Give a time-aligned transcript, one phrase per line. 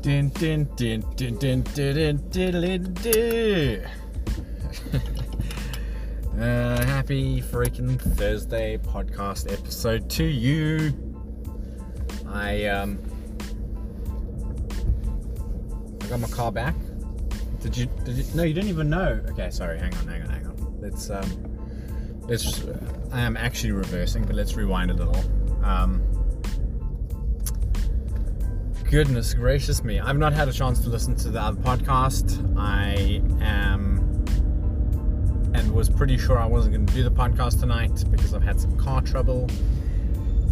[0.00, 3.80] Din, din, din, din, din, din, din, din,
[6.38, 10.92] uh, happy freaking Thursday podcast episode to you.
[12.28, 13.00] I um
[16.00, 16.76] I got my car back.
[17.60, 19.20] Did you did you no you didn't even know.
[19.30, 20.76] Okay, sorry, hang on, hang on, hang on.
[20.80, 21.28] Let's um
[22.28, 22.62] let's
[23.10, 25.18] I am actually reversing, but let's rewind a little.
[25.64, 26.07] Um
[28.90, 30.00] goodness gracious me.
[30.00, 32.56] I've not had a chance to listen to the other podcast.
[32.58, 33.98] I am
[35.52, 38.58] and was pretty sure I wasn't going to do the podcast tonight because I've had
[38.58, 39.46] some car trouble.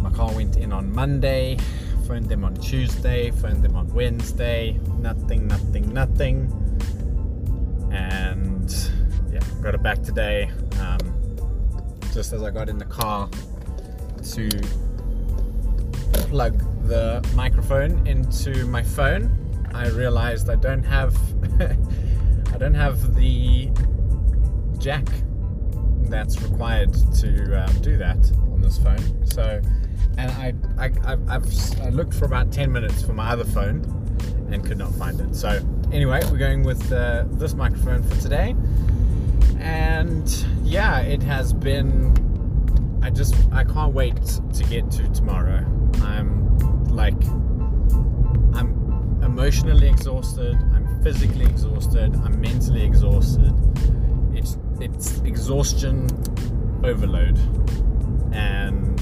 [0.01, 1.57] My car went in on Monday,
[2.05, 4.79] phoned them on Tuesday, phoned them on Wednesday.
[4.99, 6.53] Nothing, nothing, nothing.
[7.91, 8.71] And
[9.31, 10.51] yeah, got it back today.
[10.79, 10.99] Um,
[12.13, 13.27] just as I got in the car
[14.33, 14.49] to
[16.29, 19.29] plug the microphone into my phone,
[19.73, 21.15] I realized I don't have
[22.53, 23.69] I don't have the
[24.79, 25.05] jack
[26.09, 28.17] that's required to um, do that
[28.51, 29.25] on this phone.
[29.25, 29.61] So,
[30.17, 33.83] and I, I I've, I looked for about ten minutes for my other phone
[34.51, 35.35] and could not find it.
[35.35, 38.55] So anyway, we're going with uh, this microphone for today,
[39.59, 40.29] and
[40.63, 42.23] yeah, it has been.
[43.03, 44.15] I just I can't wait
[44.53, 45.65] to get to tomorrow.
[46.01, 46.46] I'm
[46.97, 47.13] like
[48.57, 53.53] I'm emotionally exhausted, I'm physically exhausted, I'm mentally exhausted.
[54.33, 56.07] It's it's exhaustion
[56.83, 57.37] overload.
[58.33, 58.99] And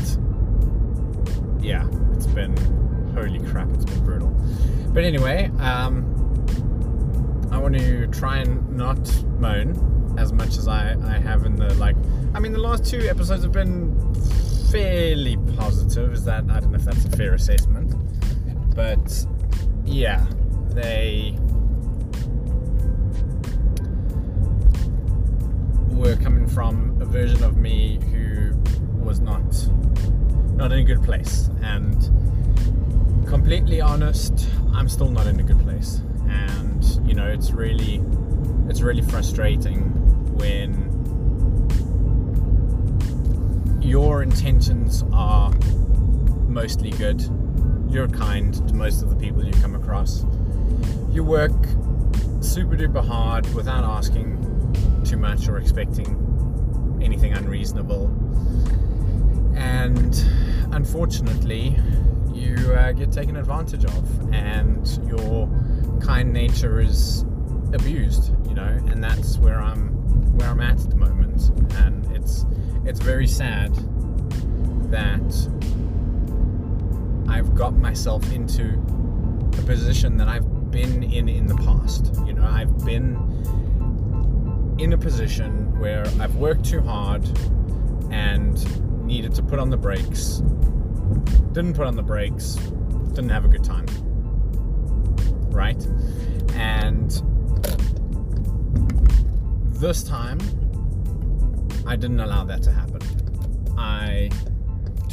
[1.61, 2.55] yeah, it's been
[3.15, 4.30] holy crap, it's been brutal.
[4.93, 6.11] But anyway, um
[7.52, 8.99] I want to try and not
[9.39, 11.95] moan as much as I, I have in the like
[12.33, 13.95] I mean the last two episodes have been
[14.71, 16.11] fairly positive.
[16.13, 17.84] Is that I don't know if that's a fair assessment,
[18.75, 19.25] but
[19.85, 20.25] yeah,
[20.71, 21.35] they
[25.89, 28.52] were coming from a version of me who
[29.02, 29.43] was not
[30.55, 31.95] not in a good place, and
[33.25, 38.02] completely honest, I'm still not in a good place, and you know it's really
[38.67, 39.80] it's really frustrating
[40.37, 40.91] when
[43.81, 45.52] your intentions are
[46.47, 47.23] mostly good.
[47.95, 50.26] You're kind to most of the people you come across.
[51.14, 51.54] You work
[52.42, 54.36] super duper hard without asking
[55.06, 58.08] too much or expecting anything unreasonable.
[59.56, 60.14] And
[60.73, 61.80] unfortunately,
[62.33, 65.48] you uh, get taken advantage of, and your
[66.02, 67.22] kind nature is
[67.72, 68.33] abused.
[68.45, 69.88] You know, and that's where I'm
[70.38, 72.45] where I'm at at the moment, and it's
[72.83, 73.73] it's very sad
[74.92, 75.32] that
[77.35, 78.81] I've got myself into
[79.57, 82.15] a position that I've been in in the past.
[82.25, 83.17] You know, I've been
[84.79, 87.25] in a position where I've worked too hard
[88.09, 88.55] and
[89.05, 90.37] needed to put on the brakes.
[91.51, 92.55] Didn't put on the brakes,
[93.09, 93.85] didn't have a good time.
[95.52, 95.85] Right?
[96.53, 97.11] And
[99.73, 100.39] this time,
[101.85, 103.02] I didn't allow that to happen.
[103.77, 104.29] I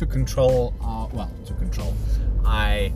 [0.03, 1.95] took control, of, well, took control.
[2.45, 2.93] I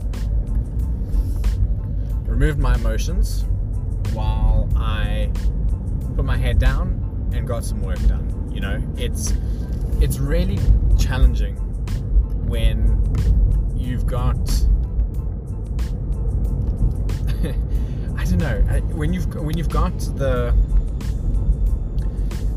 [2.25, 3.44] removed my emotions
[4.12, 5.31] while I
[6.17, 8.50] put my head down and got some work done.
[8.53, 9.34] You know, it's
[10.00, 10.59] it's really
[10.99, 11.55] challenging
[12.49, 13.00] when
[13.77, 14.37] you've got
[18.19, 18.59] I don't know
[18.97, 20.53] when you've when you've got the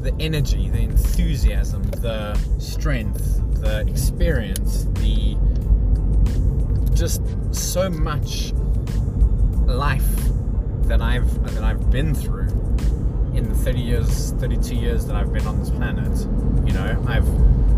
[0.01, 5.37] the energy, the enthusiasm, the strength, the experience, the
[6.93, 7.21] just
[7.53, 8.53] so much
[9.65, 10.07] life
[10.83, 12.49] that I've that I've been through
[13.33, 16.17] in the 30 years, 32 years that I've been on this planet.
[16.65, 17.27] You know, I've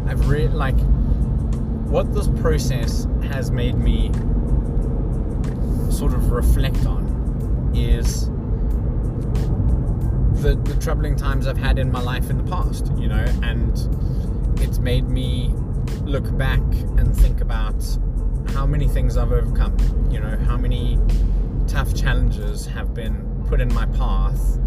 [0.07, 0.79] I've really like
[1.91, 4.11] what this process has made me
[5.91, 8.27] sort of reflect on is
[10.41, 13.71] the, the troubling times I've had in my life in the past, you know, and
[14.59, 15.53] it's made me
[16.03, 16.59] look back
[16.97, 17.81] and think about
[18.53, 19.77] how many things I've overcome,
[20.11, 20.99] you know, how many
[21.67, 24.57] tough challenges have been put in my path.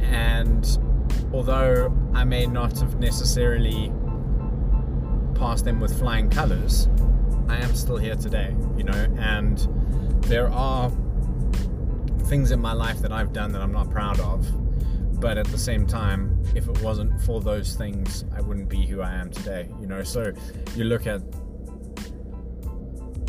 [0.00, 0.78] And
[1.32, 3.92] although I may not have necessarily
[5.34, 6.88] passed them with flying colors,
[7.48, 9.58] I am still here today, you know, and
[10.22, 10.90] there are
[12.24, 14.46] things in my life that I've done that I'm not proud of
[15.20, 19.00] but at the same time if it wasn't for those things i wouldn't be who
[19.00, 20.32] i am today you know so
[20.74, 21.20] you look at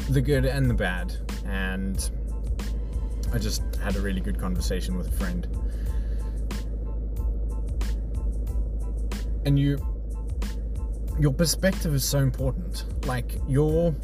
[0.10, 1.16] the good and the bad
[1.46, 2.12] and
[3.34, 5.48] I just had a really good conversation with a friend.
[9.46, 9.80] And you
[11.20, 12.84] your perspective is so important.
[13.06, 13.96] Like your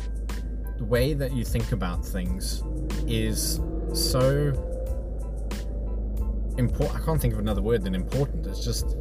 [0.79, 2.63] way that you think about things
[3.07, 3.59] is
[3.93, 4.66] so
[6.57, 7.01] important.
[7.01, 8.45] I can't think of another word than important.
[8.47, 8.95] It's just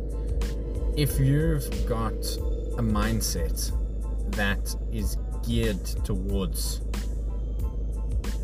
[0.97, 3.73] if you've got a mindset
[4.33, 5.17] that is
[5.47, 6.81] geared towards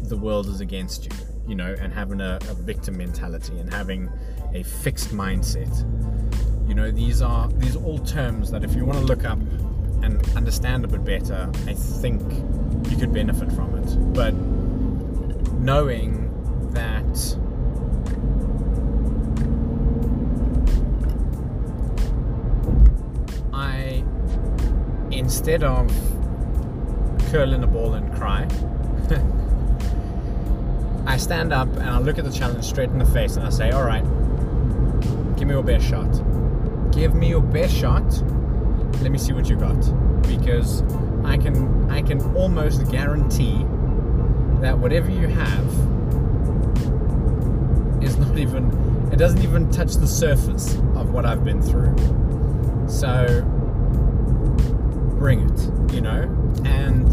[0.03, 1.11] the world is against you,
[1.49, 4.11] you know, and having a, a victim mentality and having
[4.55, 5.73] a fixed mindset.
[6.69, 9.39] You know, these are these are all terms that if you want to look up
[10.03, 12.21] and understand a bit better, I think
[12.91, 14.15] you could benefit from it.
[14.15, 14.35] But
[15.55, 16.29] knowing
[16.73, 17.37] that
[25.33, 25.89] instead of
[27.31, 28.47] curl in a ball and cry,
[31.11, 33.49] I stand up and I look at the challenge straight in the face and I
[33.49, 34.05] say, all right,
[35.39, 36.13] give me your best shot.
[36.93, 38.05] Give me your best shot.
[39.01, 39.81] Let me see what you got.
[40.29, 40.83] Because
[41.25, 43.65] I can I can almost guarantee
[44.61, 45.67] that whatever you have
[48.05, 48.71] is not even
[49.11, 51.97] it doesn't even touch the surface of what I've been through.
[52.87, 53.43] So
[55.23, 56.23] bring it, you know?
[56.65, 57.07] And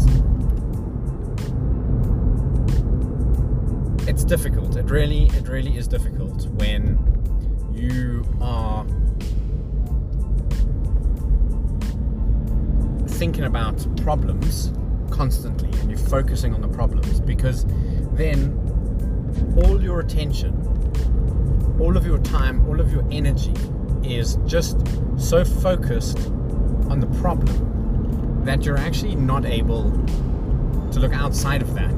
[4.08, 4.74] it's difficult.
[4.74, 6.98] It really it really is difficult when
[7.72, 8.84] you are
[13.10, 14.72] thinking about problems
[15.12, 17.64] constantly and you're focusing on the problems because
[18.14, 18.58] then
[19.62, 20.52] all your attention,
[21.78, 23.54] all of your time, all of your energy
[24.02, 24.80] is just
[25.16, 26.18] so focused
[26.90, 27.69] on the problem
[28.44, 29.90] that you're actually not able
[30.92, 31.96] to look outside of that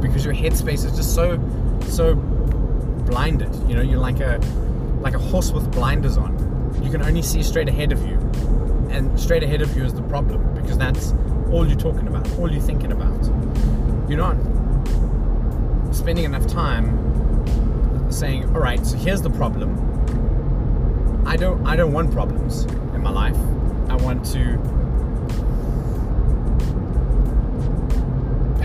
[0.00, 1.38] because your headspace is just so
[1.88, 4.38] so blinded you know you're like a
[5.00, 6.32] like a horse with blinders on
[6.82, 8.16] you can only see straight ahead of you
[8.92, 11.12] and straight ahead of you is the problem because that's
[11.50, 13.24] all you're talking about, all you're thinking about.
[14.08, 14.36] You're not
[15.94, 19.70] spending enough time saying, "All right, so here's the problem.
[21.26, 22.64] I don't, I don't want problems
[22.94, 23.36] in my life.
[23.88, 24.58] I want to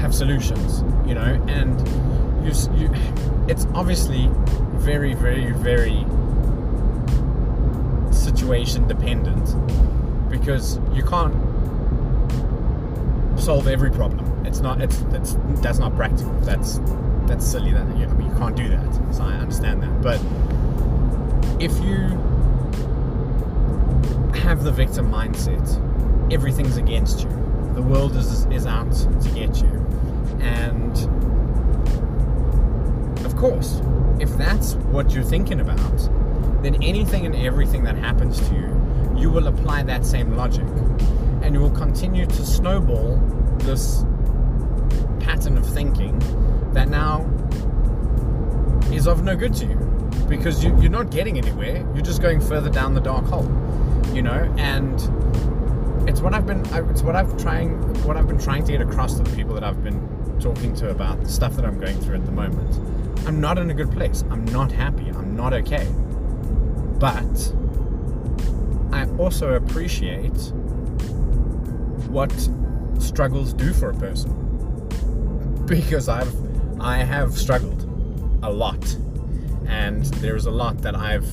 [0.08, 1.76] have solutions." You know, and
[2.46, 2.90] you, you
[3.48, 4.30] it's obviously
[4.76, 6.06] very, very, very
[8.14, 9.56] situation dependent
[10.30, 11.34] because you can't
[13.40, 14.46] solve every problem.
[14.46, 14.82] It's not.
[14.82, 16.34] It's it's that's not practical.
[16.42, 16.80] That's
[17.28, 17.72] that's silly.
[17.72, 19.14] That you, I mean, you can't do that.
[19.14, 20.02] So I understand that.
[20.02, 20.20] But
[21.62, 21.98] if you
[24.42, 25.68] have the victim mindset,
[26.32, 27.30] everything's against you.
[27.76, 29.87] The world is is out to get you,
[30.42, 30.96] and
[33.26, 33.82] of course,
[34.20, 35.98] if that's what you're thinking about,
[36.64, 38.74] then anything and everything that happens to you
[39.18, 40.68] you will apply that same logic.
[41.42, 43.18] And you will continue to snowball
[43.60, 44.04] this
[45.20, 46.20] pattern of thinking
[46.74, 47.22] that now
[48.92, 49.76] is of no good to you
[50.30, 51.78] because you, are not getting anywhere.
[51.96, 53.48] You're just going further down the dark hole
[54.14, 54.54] you know?
[54.58, 54.96] And
[56.10, 57.72] it's what i've been it's what i've trying
[58.06, 60.00] what i've been trying to get across to the people that i've been
[60.40, 62.76] talking to about the stuff that i'm going through at the moment
[63.28, 64.24] i'm not in a good place.
[64.30, 65.10] I'm not happy.
[65.10, 65.86] I'm not okay.
[67.00, 67.54] But
[68.92, 70.38] I also appreciate
[72.08, 72.32] what
[73.00, 74.32] struggles do for a person.
[75.66, 76.34] Because I've
[76.80, 77.84] I have struggled
[78.44, 78.96] a lot.
[79.68, 81.30] And there's a lot that I've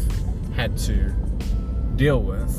[0.54, 1.11] had to
[1.94, 2.52] deal with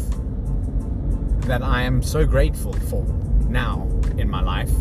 [1.41, 3.03] that I am so grateful for
[3.49, 3.87] now
[4.17, 4.71] in my life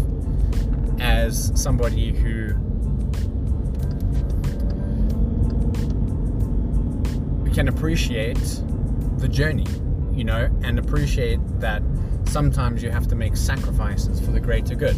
[1.04, 2.48] as somebody who
[7.52, 8.62] can appreciate
[9.18, 9.66] the journey
[10.14, 11.82] you know, and appreciate that
[12.26, 14.96] sometimes you have to make sacrifices for the greater good.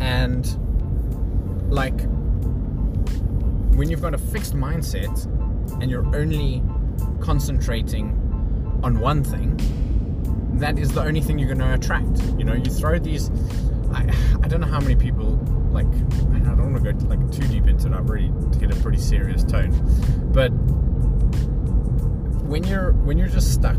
[0.00, 0.44] And
[1.70, 2.00] like
[3.76, 5.24] when you've got a fixed mindset
[5.80, 6.62] and you're only
[7.20, 8.10] concentrating
[8.82, 9.56] on one thing,
[10.54, 12.20] that is the only thing you're going to attract.
[12.38, 13.30] You know, you throw these.
[13.94, 14.10] I,
[14.42, 15.38] I don't know how many people
[15.70, 15.86] like.
[15.86, 17.92] I don't want to go like too deep into it.
[17.94, 19.72] I've already hit a pretty serious tone,
[20.32, 20.50] but
[22.48, 23.78] when you're when you're just stuck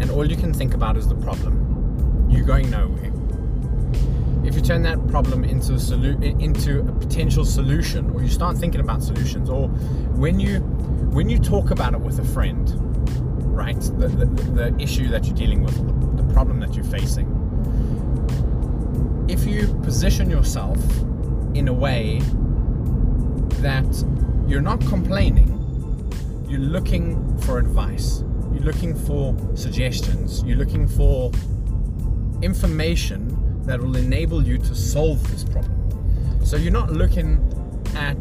[0.00, 3.12] and all you can think about is the problem, you're going nowhere.
[4.44, 8.56] If you turn that problem into a solu- into a potential solution, or you start
[8.56, 9.68] thinking about solutions, or
[10.16, 10.60] when you
[11.12, 12.72] when you talk about it with a friend,
[13.54, 15.76] right, the, the, the issue that you're dealing with,
[16.32, 17.26] problem that you're facing,
[19.28, 20.76] if you position yourself
[21.54, 22.20] in a way
[23.60, 24.04] that
[24.46, 25.48] you're not complaining,
[26.48, 31.30] you're looking for advice, you're looking for suggestions, you're looking for
[32.42, 35.76] information that will enable you to solve this problem.
[36.44, 37.38] So you're not looking
[37.94, 38.18] at,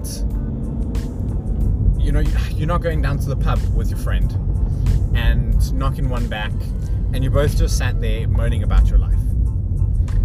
[1.99, 4.31] you know, you're not going down to the pub with your friend
[5.15, 6.51] and knocking one back
[7.13, 9.19] and you both just sat there moaning about your life.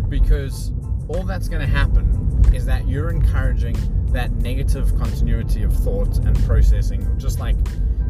[0.08, 0.72] Because
[1.08, 3.76] all that's going to happen is that you're encouraging
[4.12, 7.06] that negative continuity of thought and processing.
[7.18, 7.56] Just like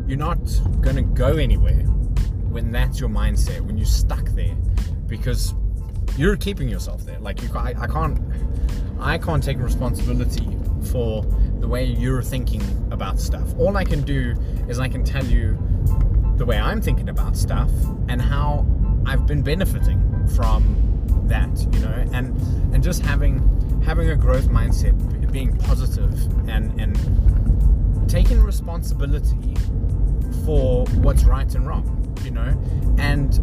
[0.07, 0.39] you're not
[0.81, 1.83] going to go anywhere
[2.55, 4.55] when that's your mindset, when you're stuck there,
[5.07, 5.55] because
[6.17, 7.19] you're keeping yourself there.
[7.21, 8.21] Like you, I, I can't,
[9.01, 10.47] I can't take responsibility
[10.93, 11.25] for
[11.61, 13.55] the way you're thinking about stuff.
[13.59, 14.37] All I can do
[14.69, 15.59] is I can tell you
[16.37, 17.71] the way I'm thinking about stuff
[18.09, 18.67] and how
[19.07, 20.81] I've been benefiting from
[21.29, 22.37] that, you know, and
[22.75, 24.95] and just having having a growth mindset,
[25.31, 26.13] being positive
[26.49, 29.57] and and taking responsibility
[30.45, 32.57] for what's right and wrong, you know,
[32.99, 33.41] and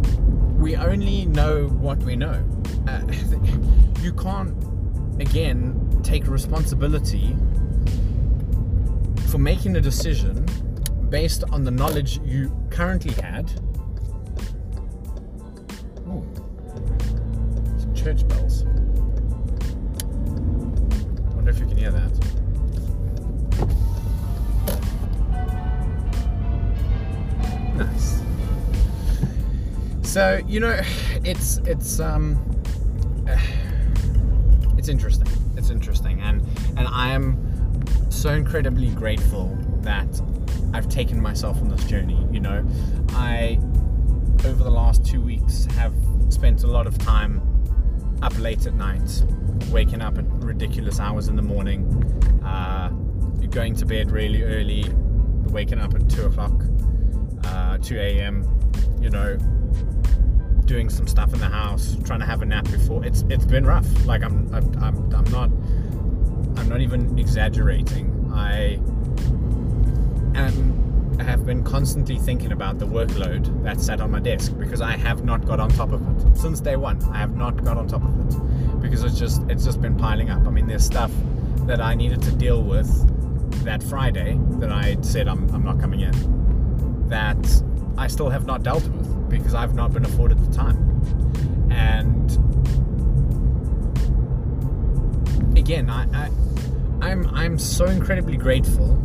[0.59, 2.43] we only know what we know.
[2.87, 3.01] Uh,
[4.01, 4.55] you can't
[5.21, 7.35] again take responsibility
[9.29, 10.45] for making a decision
[11.11, 13.51] based on the knowledge you currently had.
[16.07, 16.25] Ooh,
[17.77, 18.63] some church bells.
[18.63, 18.69] I
[21.35, 22.11] Wonder if you can hear that.
[27.75, 28.21] Nice.
[30.01, 30.81] So you know,
[31.25, 32.39] it's it's um,
[34.77, 35.27] it's interesting.
[35.57, 36.41] It's interesting, and
[36.77, 37.37] and I am
[38.09, 40.21] so incredibly grateful that
[40.73, 42.25] I've taken myself on this journey.
[42.31, 42.65] You know,
[43.09, 43.59] I
[44.45, 45.93] over the last two weeks have
[46.29, 47.41] spent a lot of time
[48.21, 49.23] up late at night,
[49.71, 51.85] waking up at ridiculous hours in the morning,
[52.43, 52.89] uh,
[53.49, 54.85] going to bed really early,
[55.49, 56.53] waking up at two o'clock,
[57.45, 58.47] uh, two a.m.
[59.01, 59.37] You know,
[60.65, 63.05] doing some stuff in the house, trying to have a nap before.
[63.05, 63.87] It's it's been rough.
[64.05, 65.49] Like I'm I'm I'm, I'm not
[66.57, 68.31] I'm not even exaggerating.
[68.33, 68.79] I
[70.35, 70.81] am
[71.19, 75.23] have been constantly thinking about the workload that sat on my desk because I have
[75.23, 77.01] not got on top of it since day one.
[77.11, 80.29] I have not got on top of it because it's just it's just been piling
[80.29, 80.45] up.
[80.47, 81.11] I mean, there's stuff
[81.67, 82.89] that I needed to deal with
[83.63, 87.63] that Friday that I said I'm, I'm not coming in that
[87.97, 91.69] I still have not dealt with because I've not been afforded the time.
[91.69, 92.31] And
[95.57, 96.29] again, I, I
[97.01, 98.97] I'm I'm so incredibly grateful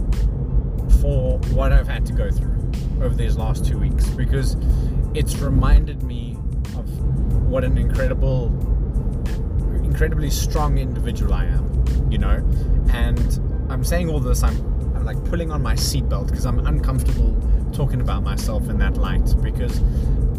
[1.07, 4.57] for what I've had to go through over these last two weeks because
[5.15, 6.37] it's reminded me
[6.77, 6.89] of
[7.47, 8.47] what an incredible,
[9.85, 12.45] incredibly strong individual I am, you know.
[12.93, 13.21] And
[13.71, 14.57] I'm saying all this, I'm,
[14.97, 17.41] I'm like pulling on my seatbelt because I'm uncomfortable
[17.73, 19.81] talking about myself in that light because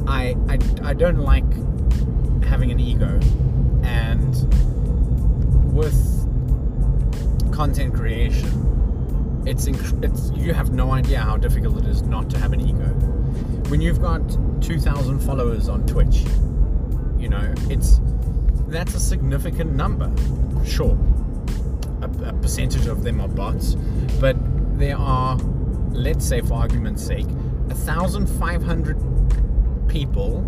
[0.05, 1.45] I, I, I don't like
[2.43, 3.21] having an ego
[3.83, 4.35] and
[5.73, 5.95] with
[7.53, 8.66] content creation
[9.47, 12.59] it's inc- it's you have no idea how difficult it is not to have an
[12.59, 12.87] ego.
[13.69, 14.21] When you've got
[14.61, 16.25] 2,000 followers on Twitch,
[17.17, 18.01] you know it's
[18.67, 20.11] that's a significant number.
[20.65, 20.97] Sure,
[22.01, 23.75] a, a percentage of them are bots,
[24.19, 24.35] but
[24.77, 25.37] there are,
[25.91, 27.27] let's say, for argument's sake,
[27.67, 28.97] 1,500
[29.87, 30.41] people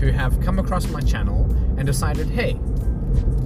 [0.00, 1.44] who have come across my channel
[1.76, 2.58] and decided, hey,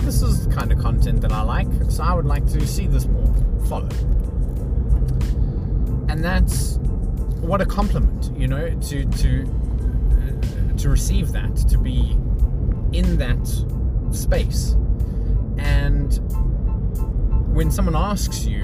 [0.04, 2.86] this is the kind of content that I like, so I would like to see
[2.86, 3.34] this more.
[3.66, 3.88] Follow
[6.14, 6.76] and that's
[7.40, 12.16] what a compliment, you know, to to uh, to receive that, to be
[12.92, 13.44] in that
[14.12, 14.76] space.
[15.58, 16.12] And
[17.52, 18.60] when someone asks you,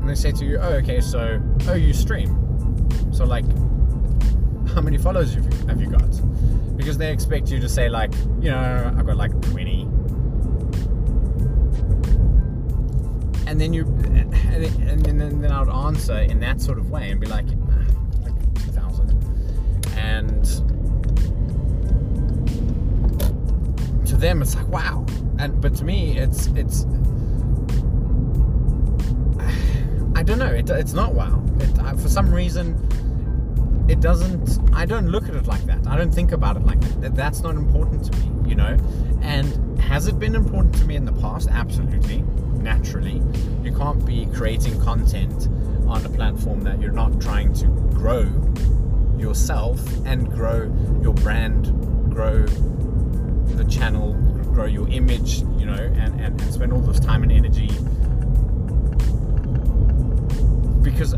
[0.00, 2.30] and they say to you, "Oh, okay, so oh, you stream,
[3.12, 3.44] so like,
[4.70, 6.10] how many followers have you, have you got?"
[6.74, 9.82] Because they expect you to say like, you know, I've got like twenty
[13.48, 13.84] and then you
[14.16, 17.46] and then, and then, I would answer in that sort of way and be like,
[18.22, 20.44] like 2000 and
[24.06, 25.04] to them it's like wow.
[25.38, 26.84] And but to me it's it's
[30.14, 30.46] I don't know.
[30.46, 31.42] It, it's not wow.
[31.60, 32.84] It, uh, for some reason
[33.88, 35.86] it doesn't i don't look at it like that.
[35.86, 38.76] I don't think about it like that that's not important to me you know?
[39.20, 41.48] And has it been important to me in the past?
[41.50, 42.24] Absolutely
[42.68, 43.22] naturally.
[43.62, 45.48] You can't be creating content
[45.88, 48.30] on a platform that you're not trying to grow
[49.16, 50.70] yourself and grow
[51.02, 51.64] your brand,
[52.12, 52.44] grow
[53.56, 54.12] the channel,
[54.52, 57.68] grow your image, you know, and, and, and spend all this time and energy
[60.82, 61.14] because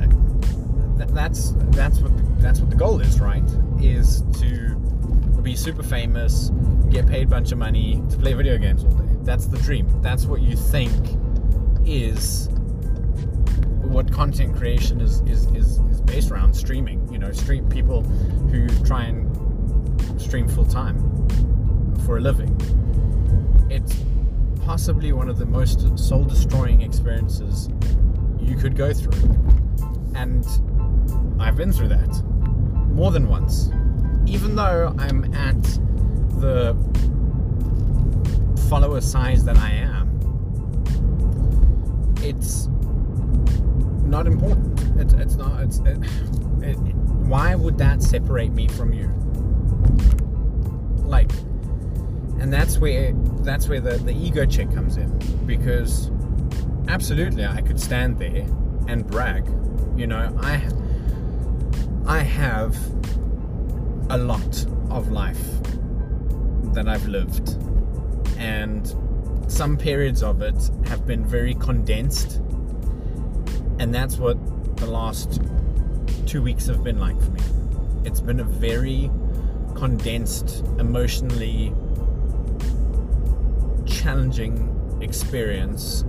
[1.12, 3.42] that's that's what the, that's what the goal is, right?
[3.80, 4.76] Is to
[5.42, 6.50] be super famous,
[6.90, 9.16] get paid a bunch of money to play video games all day.
[9.22, 9.88] That's the dream.
[10.00, 11.19] That's what you think
[11.86, 12.48] is
[13.82, 17.10] what content creation is is, is, is based around streaming.
[17.12, 20.98] You know, stream people who try and stream full time
[22.06, 22.56] for a living.
[23.70, 23.96] It's
[24.64, 27.68] possibly one of the most soul destroying experiences
[28.40, 29.36] you could go through.
[30.14, 30.46] And
[31.40, 32.22] I've been through that
[32.92, 33.70] more than once.
[34.26, 35.62] Even though I'm at
[36.40, 36.76] the
[38.68, 39.89] follower size that I am,
[42.22, 42.68] it's
[44.04, 44.80] not important.
[45.00, 45.62] It's, it's not.
[45.62, 45.98] It's, it,
[46.62, 46.76] it,
[47.26, 49.08] why would that separate me from you?
[51.06, 51.30] Like,
[52.40, 53.12] and that's where
[53.42, 56.10] that's where the, the ego check comes in because
[56.88, 58.46] absolutely I could stand there
[58.88, 59.46] and brag.
[59.96, 60.68] You know, I
[62.06, 62.76] I have
[64.10, 65.42] a lot of life
[66.74, 67.56] that I've lived
[68.38, 68.92] and
[69.50, 72.40] some periods of it have been very condensed
[73.80, 74.36] and that's what
[74.76, 75.40] the last
[76.26, 77.40] two weeks have been like for me.
[78.04, 79.10] It's been a very
[79.74, 81.74] condensed, emotionally
[83.86, 86.04] challenging experience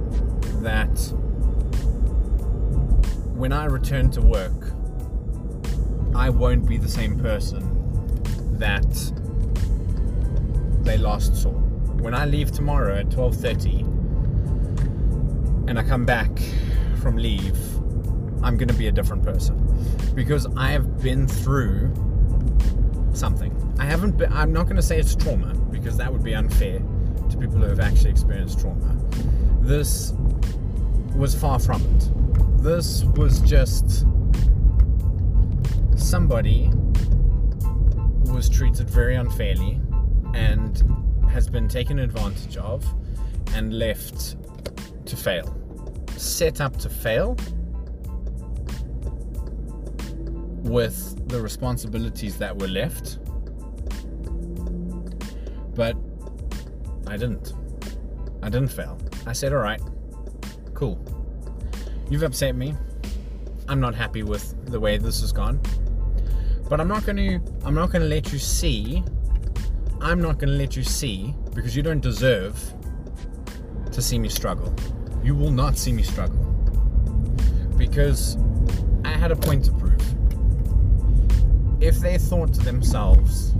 [0.61, 0.95] that
[3.33, 4.73] when I return to work,
[6.13, 8.85] I won't be the same person that
[10.83, 11.60] they last saw.
[12.01, 13.81] When I leave tomorrow at 12:30
[15.67, 16.31] and I come back
[16.99, 17.55] from leave,
[18.43, 19.55] I'm going to be a different person
[20.15, 21.93] because I have been through
[23.13, 23.55] something.
[23.77, 26.79] I haven't been, I'm not going to say it's trauma because that would be unfair
[27.29, 28.97] to people who have actually experienced trauma.
[29.61, 30.13] This
[31.15, 32.63] was far from it.
[32.63, 34.07] This was just
[35.95, 36.71] somebody
[38.33, 39.79] was treated very unfairly
[40.33, 40.83] and
[41.31, 42.85] has been taken advantage of
[43.55, 44.35] and left
[45.05, 45.57] to fail.
[46.17, 47.37] Set up to fail
[50.63, 53.19] with the responsibilities that were left.
[55.73, 55.95] But
[57.07, 57.53] I didn't.
[58.43, 58.97] I didn't fail.
[59.25, 59.81] I said, all right,
[60.73, 60.99] cool.
[62.09, 62.75] You've upset me.
[63.67, 65.59] I'm not happy with the way this has gone.
[66.69, 69.03] But I'm not going to I'm not going to let you see
[70.01, 72.59] I'm not going to let you see because you don't deserve
[73.91, 74.73] to see me struggle.
[75.23, 76.39] You will not see me struggle.
[77.77, 78.35] Because
[79.05, 80.01] I had a point to prove.
[81.83, 83.53] If they thought to themselves,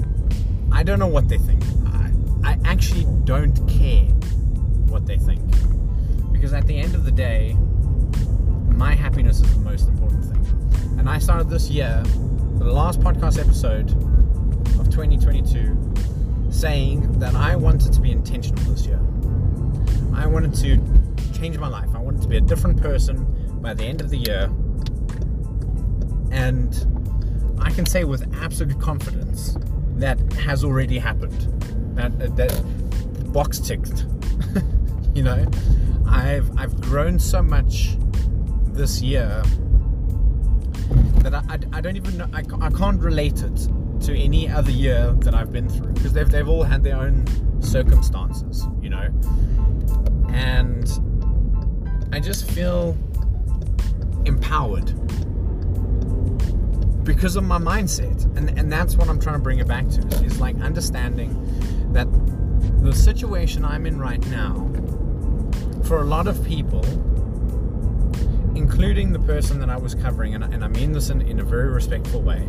[0.72, 1.62] I don't know what they think.
[1.86, 2.12] I,
[2.44, 4.06] I actually don't care
[4.90, 5.42] what they think.
[6.32, 7.56] Because at the end of the day,
[8.76, 10.98] my happiness is the most important thing.
[10.98, 12.02] And I started this year,
[12.56, 13.92] the last podcast episode
[14.80, 15.91] of 2022,
[16.52, 19.00] saying that I wanted to be intentional this year.
[20.14, 20.78] I wanted to
[21.38, 21.90] change my life.
[21.96, 23.26] I wanted to be a different person
[23.62, 24.44] by the end of the year.
[26.32, 26.76] And
[27.60, 29.58] I can say with absolute confidence
[29.96, 31.48] that has already happened.
[31.96, 34.06] That uh, that box ticked.
[35.16, 35.46] you know,
[36.08, 37.98] I've I've grown so much
[38.74, 39.44] this year
[41.24, 43.70] that I, I, I don't even know I, I can't relate it
[44.02, 47.26] to any other year that I've been through because they've, they've all had their own
[47.62, 49.10] circumstances, you know.
[50.30, 50.90] And
[52.12, 52.98] I just feel
[54.26, 54.94] empowered
[57.04, 58.26] because of my mindset.
[58.38, 61.36] And, and that's what I'm trying to bring it back to is, is like understanding
[61.94, 62.08] that
[62.82, 64.72] the situation I'm in right now,
[65.84, 66.84] for a lot of people,
[68.56, 71.44] including the person that I was covering, and, and I mean this in, in a
[71.44, 72.48] very respectful way,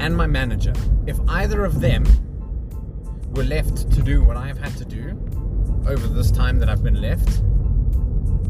[0.00, 0.72] and my manager,
[1.06, 2.04] if either of them
[3.34, 5.10] were left to do what I've had to do
[5.86, 7.42] over this time that I've been left,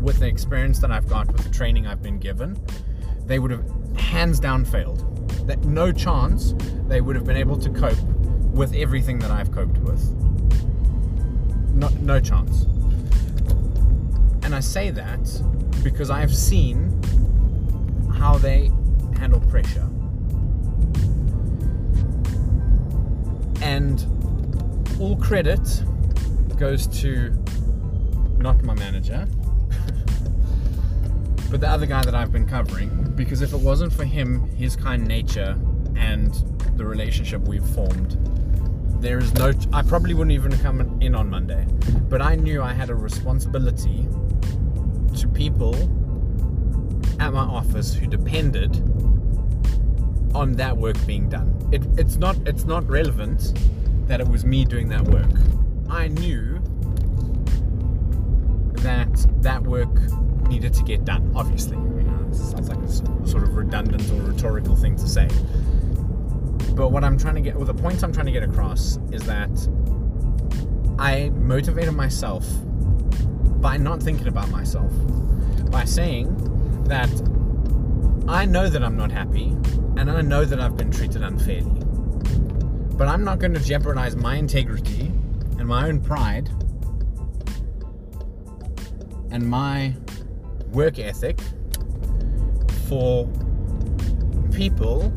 [0.01, 2.57] with the experience that I've got, with the training I've been given,
[3.27, 3.65] they would have
[3.97, 5.07] hands down failed.
[5.49, 6.55] That no chance
[6.87, 8.01] they would have been able to cope
[8.53, 10.01] with everything that I've coped with.
[11.75, 12.63] No, no chance.
[14.45, 15.43] And I say that
[15.83, 17.03] because I've seen
[18.15, 18.71] how they
[19.19, 19.90] handle pressure.
[23.71, 24.05] And
[24.99, 25.61] all credit
[26.59, 27.31] goes to
[28.37, 29.29] not my manager,
[31.53, 33.13] but the other guy that I've been covering.
[33.15, 35.57] Because if it wasn't for him, his kind nature,
[35.95, 36.35] and
[36.77, 38.19] the relationship we've formed,
[39.01, 39.53] there is no.
[39.73, 41.65] I probably wouldn't even come in on Monday.
[42.09, 44.05] But I knew I had a responsibility
[45.17, 45.77] to people
[47.21, 48.83] at my office who depended
[50.35, 51.69] on that work being done.
[51.73, 53.53] It, it's not it's not relevant
[54.09, 55.31] that it was me doing that work.
[55.89, 56.61] I knew
[58.83, 59.95] that that work
[60.49, 61.33] needed to get done.
[61.35, 65.29] Obviously, you know, it sounds like a sort of redundant or rhetorical thing to say.
[66.75, 69.23] But what I'm trying to get, well, the point I'm trying to get across is
[69.27, 69.51] that
[70.99, 72.47] I motivated myself
[73.61, 74.93] by not thinking about myself,
[75.71, 76.35] by saying
[76.85, 77.11] that
[78.29, 79.49] I know that I'm not happy
[79.97, 81.83] and I know that I've been treated unfairly.
[82.97, 85.07] But I'm not going to jeopardize my integrity
[85.59, 86.49] and my own pride
[89.31, 89.95] and my
[90.73, 91.41] work ethic
[92.89, 93.27] for
[94.53, 95.11] people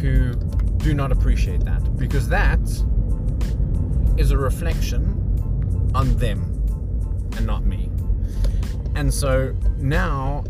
[0.00, 0.34] who
[0.78, 2.60] do not appreciate that because that
[4.16, 5.16] is a reflection
[5.94, 6.42] on them
[7.36, 7.90] and not me.
[8.94, 10.44] And so now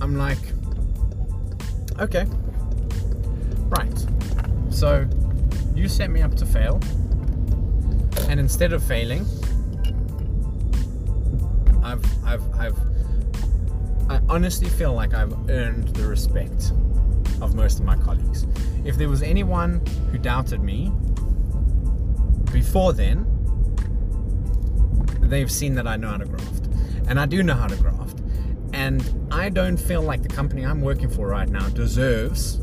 [0.00, 0.38] I'm like,
[2.00, 2.26] okay,
[3.68, 4.06] right.
[4.70, 5.06] So
[5.74, 6.80] you set me up to fail,
[8.28, 9.26] and instead of failing,
[11.82, 12.78] I've, I've, I've,
[14.08, 16.72] I honestly feel like I've earned the respect
[17.40, 18.46] of most of my colleagues.
[18.84, 20.92] If there was anyone who doubted me
[22.52, 23.26] before then,
[25.20, 26.66] they've seen that I know how to graft.
[27.08, 28.20] And I do know how to graft.
[28.76, 32.60] And I don't feel like the company I'm working for right now deserves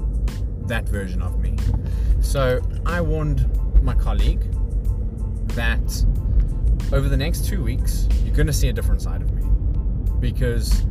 [0.67, 1.57] that version of me.
[2.21, 3.49] So I warned
[3.81, 4.43] my colleague
[5.55, 6.05] that
[6.93, 9.41] over the next two weeks, you're going to see a different side of me.
[10.19, 10.85] Because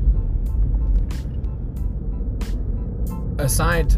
[3.39, 3.93] aside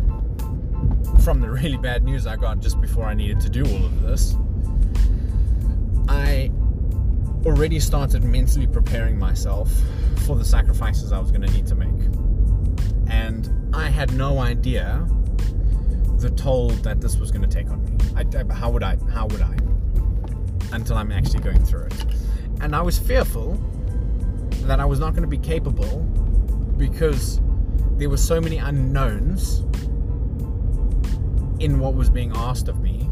[1.23, 4.03] from the really bad news I got just before I needed to do all of
[4.03, 4.37] this,
[6.07, 6.53] I
[7.47, 9.71] already started mentally preparing myself
[10.27, 11.89] for the sacrifices I was going to need to make.
[13.09, 15.07] And I had no idea
[16.19, 17.93] the toll that this was going to take on me.
[18.17, 18.97] I, how would I?
[19.13, 19.57] How would I?
[20.73, 22.05] Until I'm actually going through it.
[22.61, 23.59] And I was fearful
[24.63, 25.99] that I was not going to be capable
[26.79, 27.41] because
[27.99, 29.61] there were so many unknowns
[31.61, 33.09] in what was being asked of me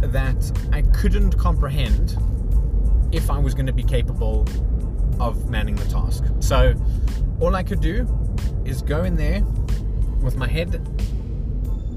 [0.00, 2.16] that I couldn't comprehend
[3.14, 4.46] if I was going to be capable
[5.20, 6.24] of manning the task.
[6.40, 6.74] So
[7.40, 8.06] all I could do
[8.64, 9.42] is go in there
[10.20, 10.80] with my head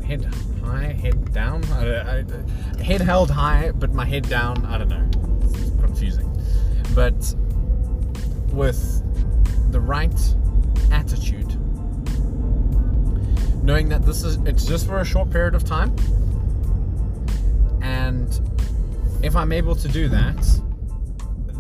[0.06, 0.24] head
[0.64, 4.66] high, head down, I, I, head held high, but my head down.
[4.66, 5.10] I don't know.
[5.44, 6.30] It's confusing,
[6.96, 7.36] but
[8.54, 9.04] with
[9.72, 10.36] the right
[10.92, 11.50] attitude,
[13.64, 15.94] knowing that this is it's just for a short period of time,
[17.82, 18.40] and
[19.24, 20.62] if I'm able to do that,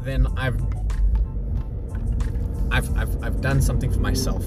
[0.07, 0.59] then I've
[2.71, 4.45] I've, I've, I've done something for myself.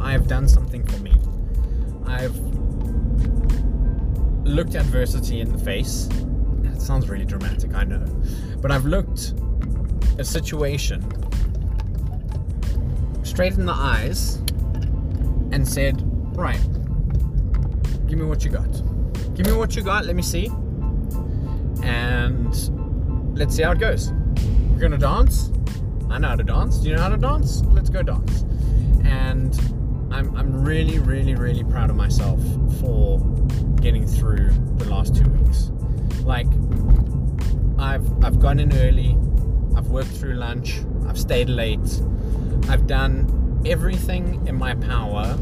[0.00, 1.12] I have done something for me.
[2.06, 2.36] I've
[4.44, 6.08] looked adversity in the face.
[6.62, 8.04] That sounds really dramatic, I know.
[8.60, 9.34] But I've looked
[10.18, 11.02] a situation
[13.24, 14.36] straight in the eyes
[15.52, 16.02] and said,
[16.36, 16.60] right,
[18.06, 18.70] give me what you got.
[19.34, 20.46] Give me what you got, let me see.
[21.82, 24.12] And let's see how it goes.
[24.74, 25.52] We're gonna dance.
[26.10, 26.78] I know how to dance.
[26.78, 27.62] Do you know how to dance?
[27.66, 28.42] Let's go dance.
[29.04, 29.56] And
[30.12, 32.40] I'm, I'm really, really, really proud of myself
[32.80, 33.20] for
[33.80, 35.70] getting through the last two weeks.
[36.24, 36.48] Like,
[37.78, 39.16] I've I've gone in early,
[39.76, 42.02] I've worked through lunch, I've stayed late,
[42.68, 45.38] I've done everything in my power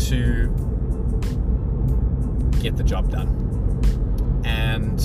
[0.00, 0.54] to
[2.60, 4.42] get the job done.
[4.44, 5.00] And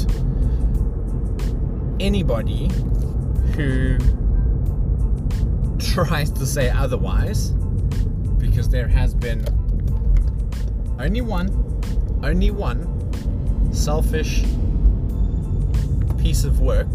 [2.00, 2.70] anybody
[3.56, 3.98] who
[5.80, 7.50] tries to say otherwise,
[8.38, 9.46] because there has been
[11.00, 11.50] only one,
[12.24, 12.86] only one
[13.74, 14.44] selfish
[16.18, 16.88] piece of work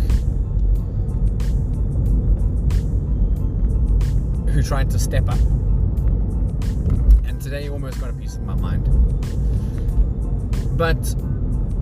[4.51, 5.39] who tried to step up.
[7.25, 8.87] And today you almost got a piece of my mind.
[10.77, 11.15] But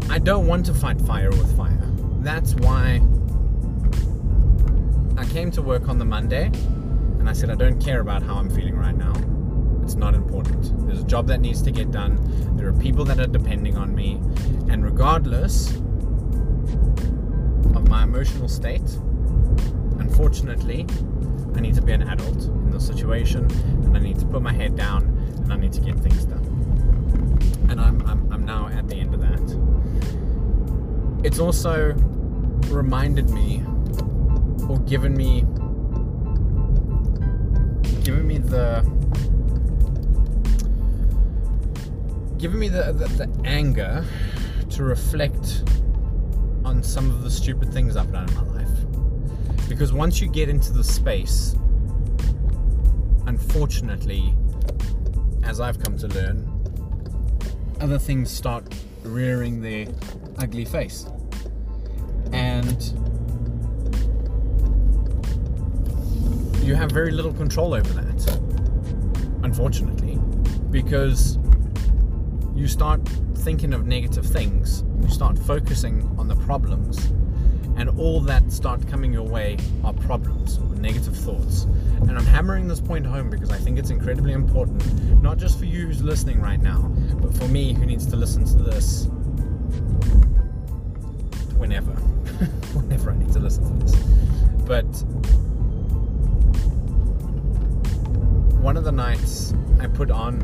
[0.09, 1.81] I don't want to fight fire with fire.
[2.21, 3.01] That's why
[5.31, 8.51] came to work on the Monday and I said, I don't care about how I'm
[8.51, 9.13] feeling right now.
[9.85, 10.87] It's not important.
[10.89, 12.19] There's a job that needs to get done.
[12.57, 14.15] There are people that are depending on me.
[14.69, 15.71] And regardless
[17.77, 18.83] of my emotional state,
[20.01, 20.85] unfortunately,
[21.55, 23.49] I need to be an adult in this situation
[23.85, 25.05] and I need to put my head down
[25.45, 27.39] and I need to get things done.
[27.69, 29.41] And I'm, I'm, I'm now at the end of that.
[31.25, 31.93] It's also
[32.69, 33.63] reminded me
[34.71, 35.41] or given me
[38.05, 38.83] given me the
[42.39, 44.05] given me the, the, the anger
[44.71, 45.65] to reflect
[46.65, 49.69] on some of the stupid things I've done in my life.
[49.69, 51.57] Because once you get into the space,
[53.27, 54.35] unfortunately,
[55.43, 56.49] as I've come to learn,
[57.81, 59.89] other things start rearing their
[60.39, 61.07] ugly face.
[62.33, 63.10] And
[66.71, 68.41] you have very little control over that,
[69.43, 70.21] unfortunately,
[70.71, 71.37] because
[72.55, 73.01] you start
[73.39, 77.07] thinking of negative things, you start focusing on the problems,
[77.77, 81.65] and all that start coming your way are problems or negative thoughts.
[82.03, 85.65] And I'm hammering this point home because I think it's incredibly important, not just for
[85.65, 86.83] you who's listening right now,
[87.17, 89.07] but for me who needs to listen to this
[91.57, 91.91] whenever.
[92.75, 93.97] whenever I need to listen to this.
[94.67, 94.87] But
[98.61, 100.39] one of the nights I put on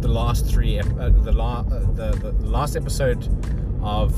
[0.00, 3.24] the last three, uh, the, la- uh, the, the last episode
[3.82, 4.14] of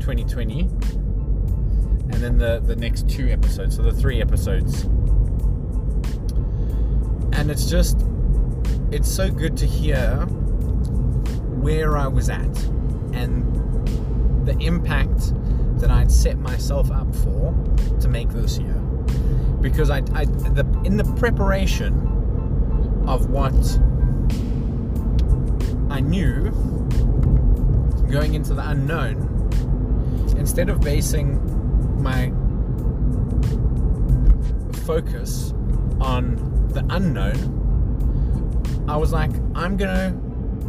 [0.00, 4.82] 2020, and then the the next two episodes, so the three episodes,
[7.32, 8.04] and it's just
[8.90, 10.26] it's so good to hear
[11.60, 12.64] where I was at
[13.14, 15.32] and the impact
[15.80, 17.54] that I'd set myself up for
[18.00, 18.83] to make this year
[19.64, 21.94] because I, I the, in the preparation
[23.08, 23.54] of what
[25.90, 26.50] I knew
[28.10, 29.16] going into the unknown,
[30.36, 31.40] instead of basing
[32.02, 32.30] my
[34.84, 35.54] focus
[35.98, 37.34] on the unknown,
[38.86, 40.08] I was like, I'm gonna,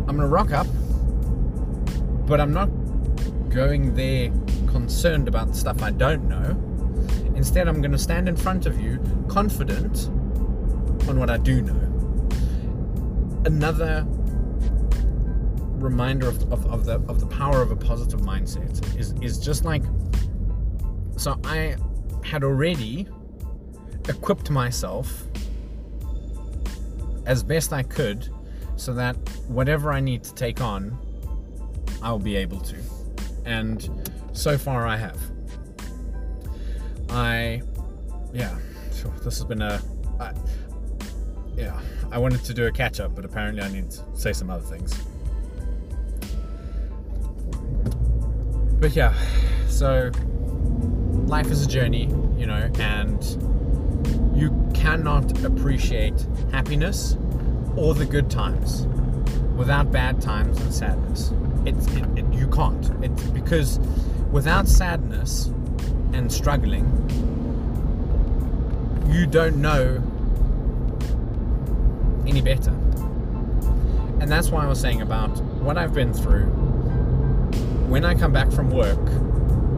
[0.08, 0.68] I'm gonna rock up,
[2.26, 2.70] but I'm not
[3.50, 4.32] going there
[4.68, 6.75] concerned about the stuff I don't know.
[7.46, 10.08] Instead, I'm gonna stand in front of you, confident
[11.08, 11.80] on what I do know.
[13.46, 14.04] Another
[15.78, 19.64] reminder of, of, of, the of the power of a positive mindset is is just
[19.64, 19.84] like
[21.18, 21.76] so I
[22.24, 23.08] had already
[24.10, 25.26] equipped myself
[27.28, 28.28] as best I could
[28.76, 29.16] so that
[29.48, 30.98] whatever I need to take on
[32.02, 32.78] I'll be able to
[33.46, 33.88] and
[34.34, 35.35] so far I have
[37.16, 37.62] I
[38.34, 38.58] yeah
[39.24, 39.82] this has been a
[40.20, 40.34] I,
[41.56, 41.80] yeah
[42.12, 44.64] I wanted to do a catch up but apparently I need to say some other
[44.64, 44.94] things
[48.86, 49.16] but yeah,
[49.68, 50.12] so
[51.26, 52.04] life is a journey,
[52.38, 53.24] you know, and
[54.38, 57.18] you cannot appreciate happiness
[57.76, 58.86] or the good times
[59.56, 61.34] without bad times and sadness.
[61.66, 62.92] It's it, it, you can't.
[63.04, 63.80] It's because
[64.32, 65.48] without sadness
[66.16, 66.86] and struggling,
[69.08, 70.02] you don't know
[72.28, 72.72] any better.
[74.20, 76.46] And that's why I was saying about what I've been through
[77.88, 79.00] when I come back from work,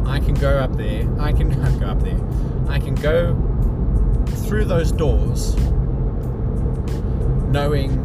[0.08, 2.20] I can go up there, I can go up there,
[2.70, 3.36] I can go
[4.48, 5.56] through those doors
[7.52, 8.04] knowing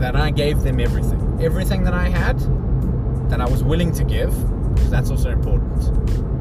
[0.00, 1.38] that I gave them everything.
[1.42, 2.38] Everything that I had,
[3.30, 4.32] that I was willing to give,
[4.74, 6.33] because that's also important.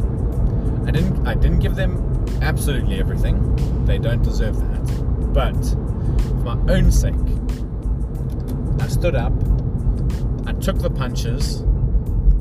[0.86, 3.86] I didn't I didn't give them absolutely everything.
[3.86, 5.34] They don't deserve that.
[5.34, 7.16] But for my own sake,
[8.82, 9.34] I stood up,
[10.46, 11.62] I took the punches,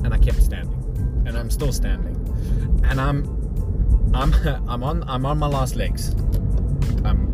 [0.05, 2.17] and I kept standing, and I'm still standing,
[2.85, 3.25] and I'm
[4.13, 4.35] I'm
[4.69, 6.13] I'm on I'm on my last legs.
[7.05, 7.29] I'm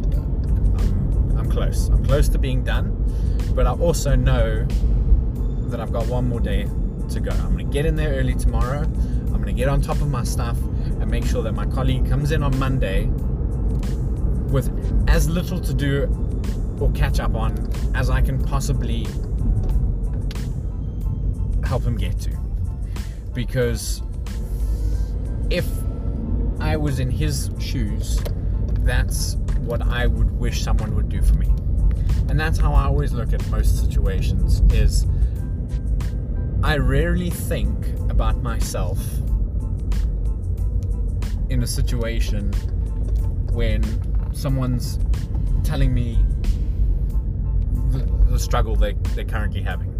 [0.79, 1.89] I'm, I'm close.
[1.89, 2.93] I'm close to being done,
[3.55, 4.67] but I also know
[5.71, 6.69] that I've got one more day
[7.11, 7.31] to go.
[7.31, 8.83] I'm gonna get in there early tomorrow.
[8.83, 10.59] I'm gonna get on top of my stuff
[11.09, 13.07] and make sure that my colleague comes in on Monday
[14.53, 14.69] with
[15.09, 16.05] as little to do
[16.81, 19.07] or catch up on as I can possibly
[21.65, 22.37] help him get to
[23.33, 24.03] because
[25.51, 25.67] if
[26.61, 28.21] I was in his shoes,
[28.81, 31.47] that's what I would wish someone would do for me.
[32.29, 35.07] And that's how I always look at most situations is
[36.63, 38.99] I rarely think about myself
[41.51, 42.53] in a situation
[43.53, 43.83] when
[44.35, 44.99] someone's
[45.65, 46.25] telling me
[47.91, 47.99] the,
[48.31, 49.95] the struggle they, they're currently having.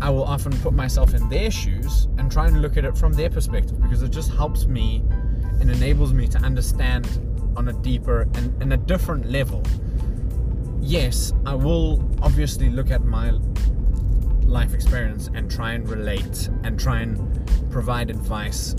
[0.00, 3.12] I will often put myself in their shoes and try and look at it from
[3.12, 5.02] their perspective because it just helps me
[5.60, 7.06] and enables me to understand
[7.56, 9.62] on a deeper and, and a different level.
[10.80, 13.32] Yes, I will obviously look at my
[14.42, 18.74] life experience and try and relate and try and provide advice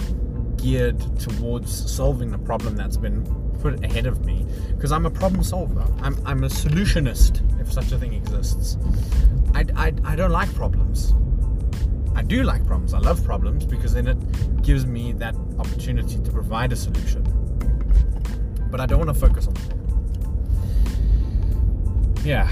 [0.65, 3.23] geared towards solving the problem that's been
[3.61, 4.43] put ahead of me
[4.75, 5.85] because I'm a problem solver.
[6.01, 8.75] I'm, I'm a solutionist, if such a thing exists.
[9.53, 11.13] I, I, I don't like problems.
[12.15, 12.95] I do like problems.
[12.95, 17.21] I love problems because then it gives me that opportunity to provide a solution.
[18.71, 19.85] But I don't want to focus on the problem.
[22.25, 22.49] Yeah.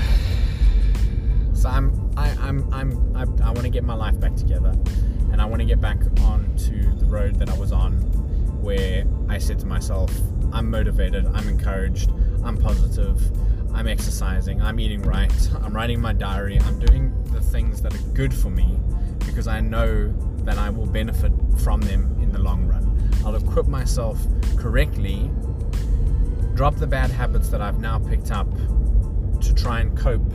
[1.54, 4.76] So I'm I, I'm I'm I, I want to get my life back together,
[5.34, 7.93] and I want to get back onto the road that I was on,
[8.62, 10.15] where I said to myself,
[10.54, 12.12] I'm motivated, I'm encouraged,
[12.43, 13.19] I'm positive,
[13.74, 18.04] I'm exercising, I'm eating right, I'm writing my diary, I'm doing the things that are
[18.13, 18.80] good for me
[19.26, 23.12] because I know that I will benefit from them in the long run.
[23.26, 24.19] I'll equip myself
[24.56, 25.32] correctly,
[26.54, 28.48] drop the bad habits that I've now picked up
[29.41, 30.32] to try and cope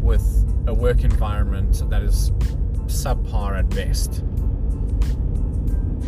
[0.00, 2.32] with a work environment that is
[2.88, 4.22] subpar at best.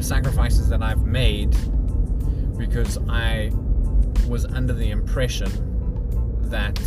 [0.03, 1.57] Sacrifices that I've made
[2.57, 3.53] because I
[4.29, 5.51] was under the impression
[6.51, 6.81] that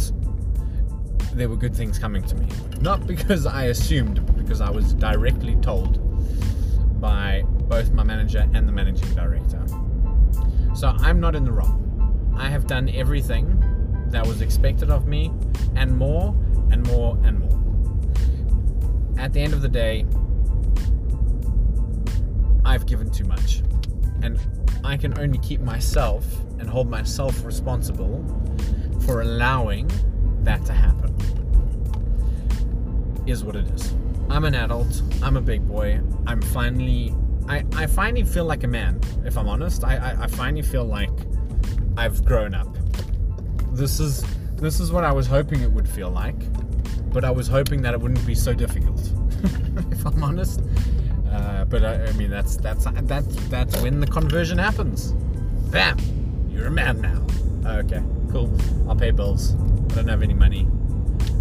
[1.34, 2.48] there were good things coming to me.
[2.82, 6.00] Not because I assumed, but because I was directly told
[7.00, 9.64] by both my manager and the managing director.
[10.76, 12.34] So I'm not in the wrong.
[12.38, 13.64] I have done everything
[14.08, 15.32] that was expected of me
[15.76, 16.36] and more
[16.72, 17.63] and more and more.
[19.18, 20.06] At the end of the day,
[22.66, 23.62] I've given too much.
[24.22, 24.40] And
[24.84, 26.26] I can only keep myself
[26.60, 28.24] and hold myself responsible
[29.06, 29.90] for allowing
[30.44, 31.14] that to happen.
[33.26, 33.94] Is what it is.
[34.30, 35.02] I'm an adult.
[35.22, 36.02] I'm a big boy.
[36.28, 37.14] I'm finally.
[37.48, 39.84] I, I finally feel like a man, if I'm honest.
[39.84, 41.12] I, I, I finally feel like
[41.98, 42.76] I've grown up.
[43.74, 46.36] This is this is what I was hoping it would feel like,
[47.14, 49.00] but I was hoping that it wouldn't be so difficult.
[49.92, 50.62] if I'm honest.
[51.32, 55.14] Uh, but I, I mean, that's that's that's that's when the conversion happens.
[55.72, 55.98] Bam,
[56.50, 57.80] you're a man now.
[57.80, 58.52] Okay, cool.
[58.88, 59.56] I'll pay bills.
[59.92, 60.68] I don't have any money.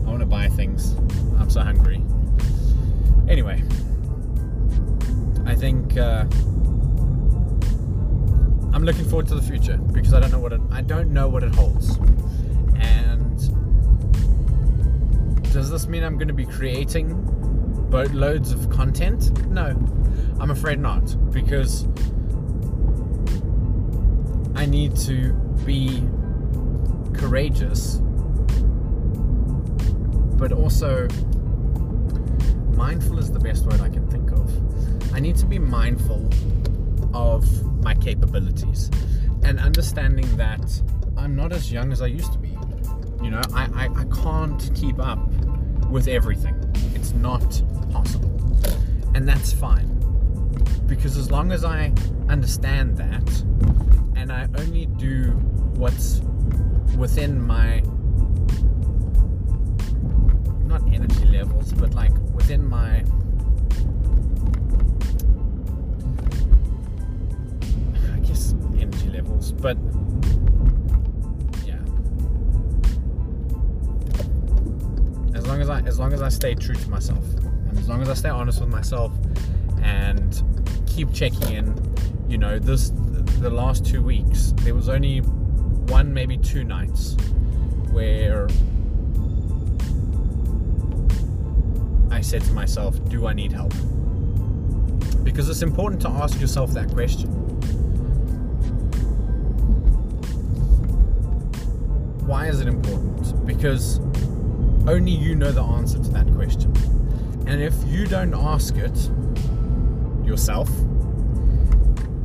[0.06, 0.94] I want to buy things.
[1.38, 2.02] I'm so hungry.
[3.28, 3.62] Anyway,
[5.46, 6.24] I think uh,
[8.72, 11.28] I'm looking forward to the future because I don't know what it, I don't know
[11.28, 11.96] what it holds.
[12.78, 13.11] And
[15.52, 17.14] does this mean I'm going to be creating
[17.90, 19.46] boatloads of content?
[19.48, 19.66] No,
[20.40, 21.84] I'm afraid not because
[24.54, 25.34] I need to
[25.66, 26.02] be
[27.12, 28.00] courageous,
[30.38, 31.06] but also
[32.74, 35.14] mindful is the best word I can think of.
[35.14, 36.30] I need to be mindful
[37.12, 37.44] of
[37.82, 38.90] my capabilities
[39.42, 40.82] and understanding that
[41.18, 42.56] I'm not as young as I used to be.
[43.22, 45.20] You know, I, I, I can't keep up
[45.92, 46.56] with everything.
[46.94, 48.30] It's not possible.
[49.14, 49.88] And that's fine.
[50.86, 51.92] Because as long as I
[52.28, 53.28] understand that
[54.16, 55.32] and I only do
[55.76, 56.22] what's
[56.96, 57.80] within my
[60.64, 63.04] not energy levels, but like within my
[68.14, 69.76] I guess energy levels, but
[75.84, 77.24] As long as I stay true to myself
[77.68, 79.12] and as long as I stay honest with myself
[79.82, 80.42] and
[80.86, 81.94] keep checking in,
[82.28, 82.92] you know, this
[83.40, 87.16] the last two weeks there was only one maybe two nights
[87.90, 88.48] where
[92.10, 93.72] I said to myself, do I need help?
[95.24, 97.28] Because it's important to ask yourself that question.
[102.26, 103.44] Why is it important?
[103.46, 103.98] Because
[104.86, 106.74] only you know the answer to that question.
[107.46, 109.10] And if you don't ask it
[110.24, 110.68] yourself,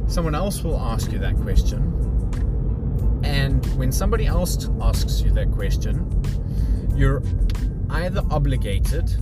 [0.07, 1.93] someone else will ask you that question.
[3.23, 6.09] And when somebody else asks you that question,
[6.95, 7.21] you're
[7.89, 9.15] either obligated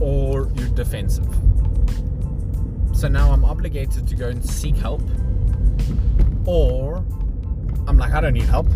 [0.00, 1.26] or you're defensive.
[2.92, 5.02] So now I'm obligated to go and seek help,
[6.46, 6.96] or
[7.86, 8.67] I'm like, I don't need help.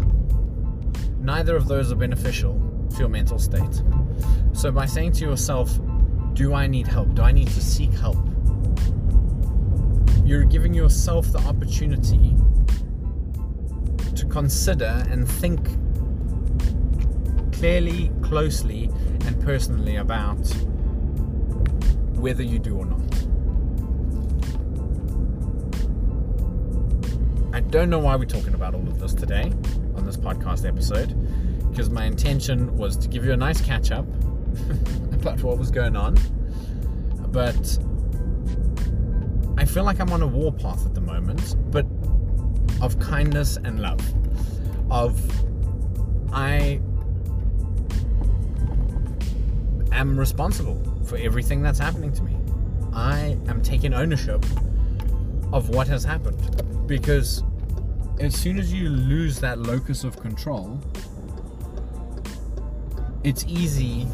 [1.23, 2.61] Neither of those are beneficial
[2.91, 3.83] to your mental state.
[4.53, 5.79] So by saying to yourself,
[6.35, 7.15] Do I need help?
[7.15, 8.19] Do I need to seek help?
[10.25, 12.37] You're giving yourself the opportunity
[14.17, 15.61] to consider and think
[17.53, 18.91] clearly, closely,
[19.27, 20.45] and personally about
[22.15, 23.32] whether you do or not.
[27.55, 29.53] I don't know why we're talking about all of this today
[29.95, 31.15] on this podcast episode,
[31.71, 34.07] because my intention was to give you a nice catch up
[35.13, 36.17] about what was going on.
[37.29, 37.79] But
[39.59, 41.85] I feel like I'm on a warpath at the moment, but
[42.81, 44.01] of kindness and love,
[44.91, 45.21] of
[46.33, 46.81] I
[49.93, 52.35] am responsible for everything that's happening to me.
[52.95, 54.43] I am taking ownership
[55.53, 57.43] of what has happened because
[58.21, 60.79] as soon as you lose that locus of control,
[63.25, 64.07] it's easy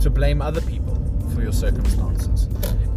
[0.00, 0.96] to blame other people
[1.32, 2.48] for your circumstances.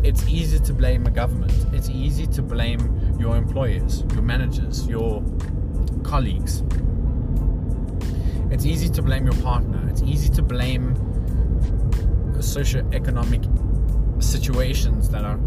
[0.01, 1.53] It's easy to blame the government.
[1.73, 5.23] It's easy to blame your employers, your managers, your
[6.01, 6.63] colleagues.
[8.49, 9.88] It's easy to blame your partner.
[9.91, 10.95] It's easy to blame
[12.39, 15.39] socioeconomic situations that are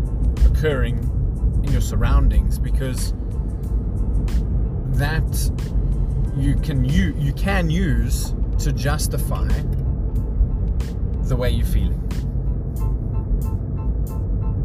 [0.44, 1.15] occurring
[1.66, 3.12] in your surroundings because
[4.98, 5.50] that
[6.36, 9.48] you can you you can use to justify
[11.24, 12.02] the way you're feeling.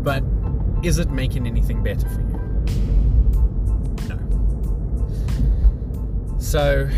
[0.04, 0.24] But
[0.86, 2.40] is it making anything better for you?
[4.10, 4.20] No.
[6.40, 6.90] So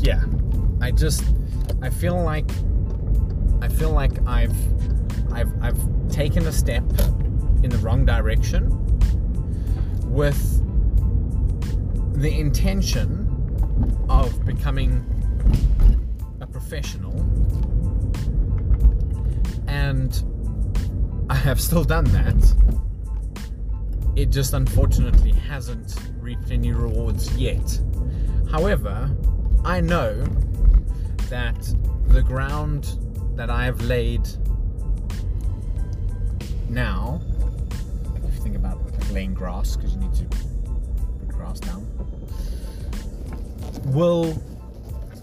[0.00, 0.22] yeah,
[0.80, 1.24] I just
[1.82, 2.50] I feel like
[3.62, 4.56] I feel like I've
[5.32, 6.84] I've I've taken a step
[7.62, 8.79] in the wrong direction
[10.10, 10.62] with
[12.20, 13.26] the intention
[14.08, 15.04] of becoming
[16.40, 17.14] a professional.
[19.66, 20.22] And
[21.30, 22.54] I have still done that.
[24.16, 27.80] It just unfortunately hasn't reaped any rewards yet.
[28.50, 29.10] However
[29.64, 30.14] I know
[31.28, 31.74] that
[32.08, 32.98] the ground
[33.36, 34.28] that I have laid
[36.68, 37.20] now
[39.10, 41.86] laying grass because you need to put grass down
[43.86, 44.40] will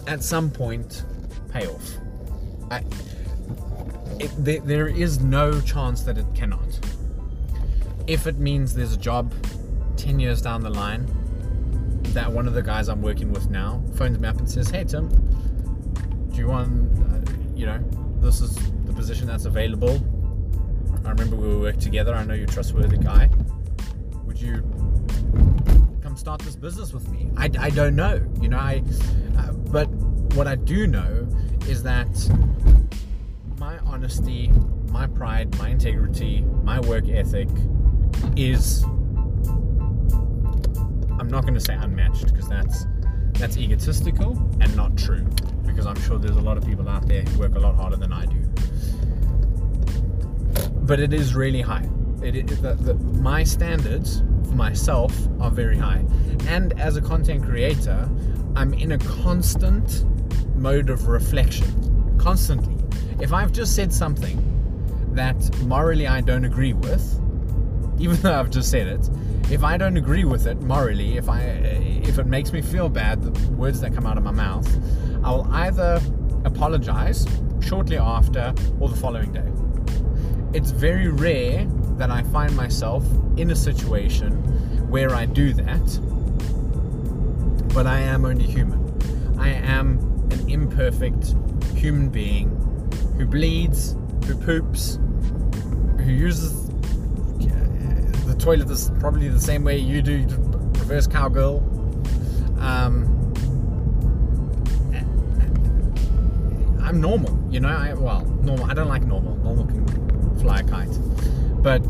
[0.08, 1.04] at some point
[1.52, 1.92] pay off.
[2.72, 2.84] I,
[4.20, 6.80] it, there, there is no chance that it cannot.
[8.08, 9.34] If it means there's a job
[9.98, 11.06] 10 years down the line
[12.14, 14.84] that one of the guys I'm working with now phones me up and says, Hey,
[14.86, 15.10] Tim,
[16.32, 17.84] do you want, uh, you know,
[18.20, 20.02] this is the position that's available.
[21.06, 22.14] I remember we worked together.
[22.14, 23.30] I know you're a trustworthy guy.
[24.38, 24.62] Would you
[26.04, 27.32] come start this business with me?
[27.38, 28.60] I, I don't know, you know.
[28.60, 28.84] I,
[29.36, 29.90] uh, but
[30.36, 31.28] what I do know
[31.68, 32.08] is that
[33.58, 34.52] my honesty,
[34.92, 37.50] my pride, my integrity, my work ethic
[38.36, 38.84] is.
[41.20, 42.86] I'm not going to say unmatched because that's
[43.40, 45.26] that's egotistical and not true.
[45.66, 47.96] Because I'm sure there's a lot of people out there who work a lot harder
[47.96, 48.40] than I do.
[50.82, 51.90] But it is really high.
[52.22, 54.24] It, it the, the, my standards
[54.58, 56.04] myself are very high.
[56.48, 58.10] And as a content creator,
[58.56, 60.04] I'm in a constant
[60.56, 62.18] mode of reflection.
[62.18, 62.76] Constantly.
[63.22, 64.44] If I've just said something
[65.14, 67.04] that morally I don't agree with,
[68.00, 69.10] even though I've just said it,
[69.50, 73.22] if I don't agree with it morally, if I if it makes me feel bad,
[73.22, 74.68] the words that come out of my mouth,
[75.24, 76.02] I'll either
[76.44, 77.26] apologize
[77.62, 80.58] shortly after or the following day.
[80.58, 83.04] It's very rare that I find myself
[83.38, 84.32] in a situation
[84.90, 86.00] where I do that,
[87.74, 88.84] but I am only human.
[89.40, 90.00] I am
[90.32, 91.36] an imperfect
[91.76, 92.50] human being
[93.18, 93.96] who bleeds,
[94.26, 95.00] who poops,
[95.98, 96.68] who uses
[98.28, 100.20] the toilet is probably the same way you do,
[100.80, 101.58] reverse cowgirl.
[102.60, 103.14] Um,
[106.84, 107.70] I'm normal, you know.
[107.70, 108.70] I, well, normal.
[108.70, 109.36] I don't like normal.
[109.38, 110.98] Normal can fly a kite
[111.62, 111.86] but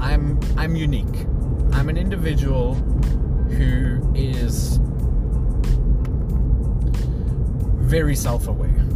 [0.00, 1.26] I'm I'm unique.
[1.72, 4.78] I'm an individual who is
[7.90, 8.86] very self-aware.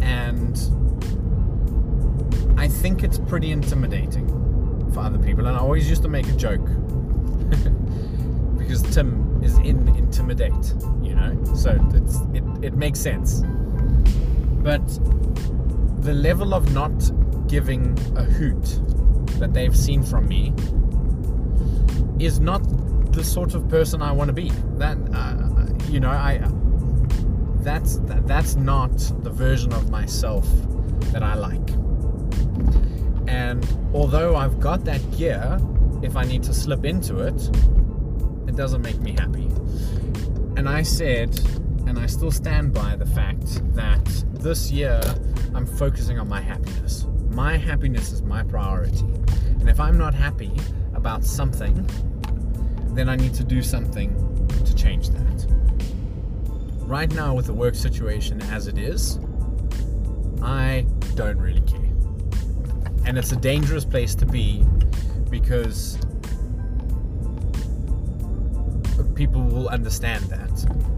[0.00, 0.56] And
[2.56, 4.28] I think it's pretty intimidating
[4.92, 5.46] for other people.
[5.46, 6.64] And I always used to make a joke
[8.58, 11.36] because Tim is in intimidate, you know?
[11.54, 13.42] So it's it, it makes sense.
[14.62, 14.86] But
[16.02, 17.10] the level of not
[17.48, 18.80] giving a hoot
[19.38, 20.52] that they've seen from me
[22.18, 22.62] is not
[23.12, 24.50] the sort of person I want to be.
[24.78, 25.46] That uh,
[25.90, 26.40] you know, I
[27.62, 30.46] that's that, that's not the version of myself
[31.12, 31.68] that I like.
[33.28, 35.58] And although I've got that gear,
[36.02, 37.50] if I need to slip into it,
[38.48, 39.46] it doesn't make me happy.
[40.56, 41.38] And I said,
[41.86, 45.00] and I still stand by the fact that this year
[45.54, 47.06] I'm focusing on my happiness.
[47.36, 49.04] My happiness is my priority.
[49.60, 50.50] And if I'm not happy
[50.94, 51.86] about something,
[52.94, 55.46] then I need to do something to change that.
[56.78, 59.18] Right now, with the work situation as it is,
[60.40, 61.90] I don't really care.
[63.04, 64.64] And it's a dangerous place to be
[65.28, 65.98] because
[69.14, 70.95] people will understand that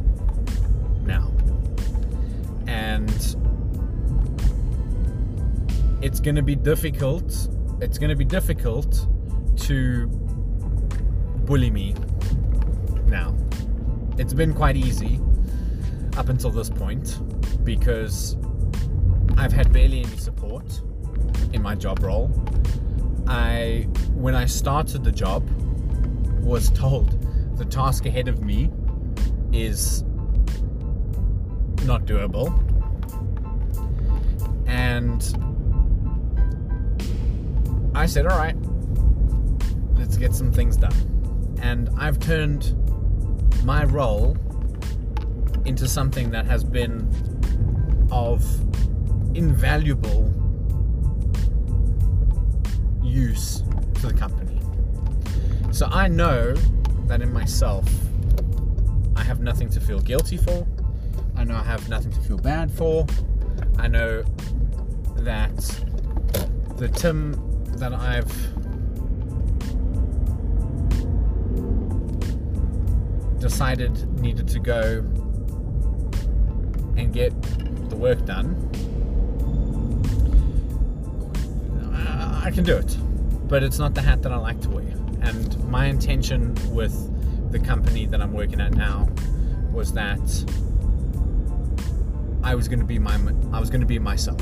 [6.01, 7.49] it's going to be difficult.
[7.81, 9.07] It's going to be difficult
[9.57, 10.07] to
[11.45, 11.95] bully me
[13.07, 13.35] now.
[14.19, 15.21] It's been quite easy
[16.17, 17.19] up until this point
[17.65, 18.37] because
[19.37, 20.81] I've had barely any support
[21.53, 22.31] in my job role.
[23.27, 25.49] I when I started the job
[26.41, 27.17] was told
[27.59, 28.71] the task ahead of me
[29.53, 30.03] is
[31.85, 32.65] not doable.
[34.67, 35.23] And
[37.99, 38.55] I said, all right,
[39.99, 41.57] let's get some things done.
[41.61, 42.77] And I've turned
[43.65, 44.37] my role
[45.65, 47.11] into something that has been
[48.13, 48.45] of
[49.37, 50.33] invaluable
[53.03, 54.61] use to the company.
[55.73, 56.55] So I know
[57.09, 57.85] that in myself,
[59.17, 60.65] I have nothing to feel guilty for.
[61.35, 63.07] I know I have nothing to feel bad for.
[63.77, 64.23] I know
[65.17, 65.57] that
[66.77, 67.48] the Tim
[67.79, 68.33] that I've
[73.41, 74.99] decided needed to go
[76.97, 77.33] and get
[77.89, 78.69] the work done,
[82.49, 82.97] I can do it.
[83.47, 84.87] But it's not the hat that I like to wear.
[85.21, 86.95] And my intention with
[87.53, 89.07] the company that I'm working at now
[89.71, 90.19] was that
[92.43, 93.19] I was going to be my
[93.53, 94.41] I was going to be myself.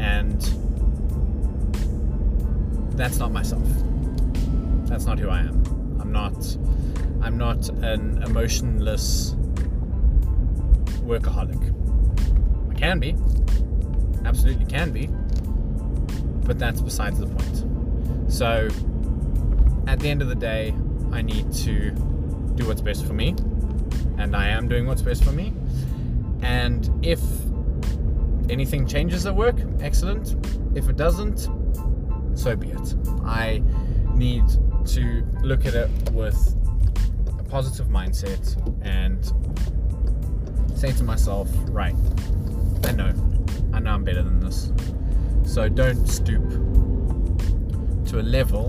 [0.00, 0.42] And
[3.02, 3.66] that's not myself.
[4.84, 5.98] That's not who I am.
[6.00, 6.56] I'm not
[7.20, 9.34] I'm not an emotionless
[11.04, 11.60] workaholic.
[12.70, 13.16] I can be.
[14.24, 15.08] Absolutely can be.
[16.46, 18.32] But that's besides the point.
[18.32, 18.68] So,
[19.88, 20.72] at the end of the day,
[21.10, 21.90] I need to
[22.54, 23.34] do what's best for me.
[24.16, 25.52] And I am doing what's best for me.
[26.42, 27.20] And if
[28.48, 30.36] anything changes at work, excellent.
[30.76, 31.48] If it doesn't,
[32.42, 32.94] so be it.
[33.24, 33.62] I
[34.14, 34.42] need
[34.86, 36.56] to look at it with
[37.38, 38.42] a positive mindset
[38.84, 39.24] and
[40.76, 41.94] say to myself, right,
[42.84, 43.12] I know,
[43.72, 44.72] I know I'm better than this.
[45.44, 46.42] So don't stoop
[48.08, 48.68] to a level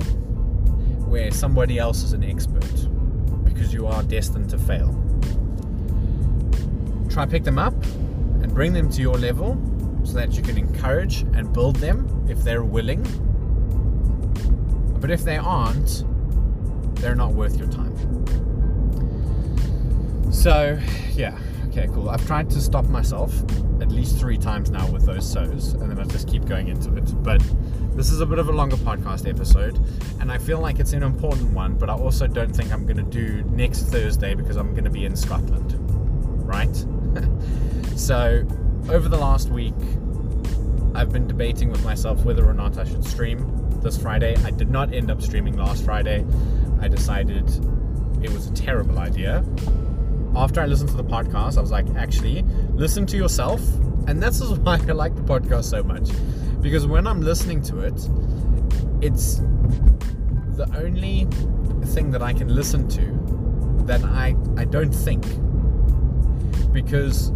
[1.09, 2.69] where somebody else is an expert
[3.43, 4.93] because you are destined to fail.
[7.09, 7.73] Try pick them up
[8.43, 9.59] and bring them to your level
[10.03, 13.03] so that you can encourage and build them if they're willing.
[15.03, 16.05] But if they aren't,
[17.01, 17.91] they're not worth your time.
[20.31, 20.79] So,
[21.11, 21.37] yeah,
[21.75, 22.07] Okay, cool.
[22.07, 23.33] I've tried to stop myself
[23.81, 26.95] at least three times now with those so's, and then I just keep going into
[26.95, 27.23] it.
[27.23, 27.41] But
[27.95, 29.79] this is a bit of a longer podcast episode,
[30.19, 32.97] and I feel like it's an important one, but I also don't think I'm going
[32.97, 35.73] to do next Thursday because I'm going to be in Scotland,
[36.45, 36.75] right?
[37.97, 38.45] so,
[38.89, 39.73] over the last week,
[40.93, 44.35] I've been debating with myself whether or not I should stream this Friday.
[44.43, 46.25] I did not end up streaming last Friday.
[46.81, 47.47] I decided
[48.23, 49.43] it was a terrible idea
[50.35, 53.61] after I listened to the podcast, I was like, actually, listen to yourself.
[54.07, 56.09] And this is why I like the podcast so much.
[56.61, 58.09] Because when I'm listening to it,
[59.01, 59.37] it's
[60.55, 61.27] the only
[61.87, 65.25] thing that I can listen to that I, I don't think.
[66.71, 67.31] Because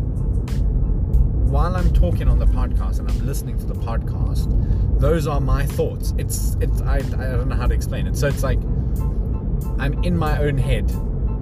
[1.49, 5.65] while I'm talking on the podcast and I'm listening to the podcast, those are my
[5.65, 6.13] thoughts.
[6.17, 8.17] It's it's I, I don't know how to explain it.
[8.17, 8.59] So it's like
[9.79, 10.87] I'm in my own head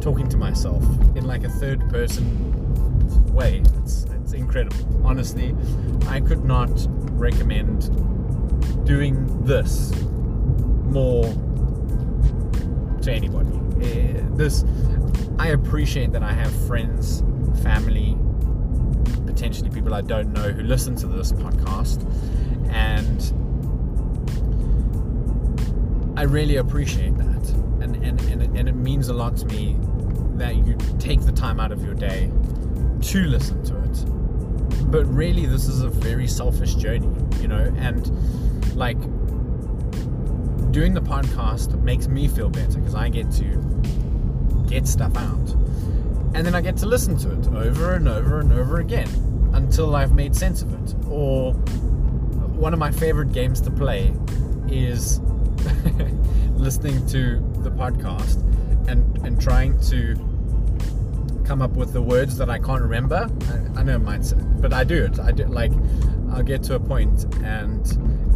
[0.02, 0.84] talking to myself
[1.16, 3.64] in like a third person way.
[3.82, 4.78] It's, it's incredible.
[5.06, 5.56] Honestly,
[6.08, 6.70] I could not
[7.12, 7.90] recommend
[8.86, 9.92] doing this
[10.86, 11.24] more
[13.02, 13.50] to anybody.
[13.50, 14.64] Uh, this,
[15.38, 17.24] I appreciate that I have friends,
[17.62, 18.15] family,
[19.36, 22.00] potentially people I don't know who listen to this podcast,
[22.74, 23.20] and
[26.18, 27.50] I really appreciate that.
[27.82, 29.78] And, and, and, it, and it means a lot to me
[30.38, 32.32] that you take the time out of your day
[33.02, 34.90] to listen to it.
[34.90, 37.12] But really, this is a very selfish journey,
[37.42, 38.08] you know, and
[38.74, 39.00] like
[40.72, 45.52] doing the podcast makes me feel better because I get to get stuff out.
[46.34, 49.10] And then I get to listen to it over and over and over again
[49.56, 50.96] until I've made sense of it.
[51.10, 54.14] Or one of my favorite games to play
[54.70, 55.20] is
[56.56, 58.42] listening to the podcast
[58.88, 60.16] and and trying to
[61.46, 63.30] come up with the words that I can't remember.
[63.76, 65.20] I, I know it might, but I do it.
[65.20, 65.72] I do like
[66.32, 67.86] I'll get to a point, and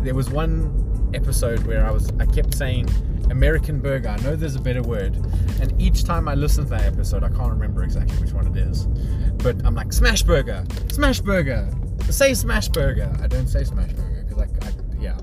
[0.03, 2.89] there was one episode where I was I kept saying
[3.29, 4.09] American burger.
[4.09, 5.15] I know there's a better word,
[5.61, 8.57] and each time I listen to that episode, I can't remember exactly which one it
[8.57, 8.85] is,
[9.43, 11.69] but I'm like smash burger, smash burger,
[12.09, 13.11] say smash burger.
[13.21, 15.17] I don't say smash burger because I, I yeah.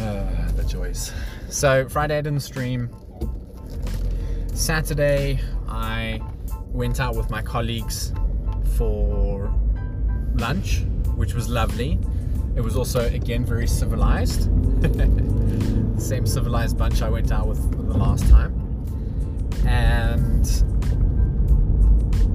[0.00, 1.12] Uh, the joys.
[1.48, 2.90] So Friday I didn't stream.
[4.54, 6.20] Saturday I
[6.68, 8.12] went out with my colleagues
[8.76, 9.52] for
[10.34, 10.80] lunch,
[11.16, 11.98] which was lovely.
[12.54, 14.42] It was also again very civilized.
[16.00, 18.52] Same civilized bunch I went out with the last time.
[19.66, 20.46] And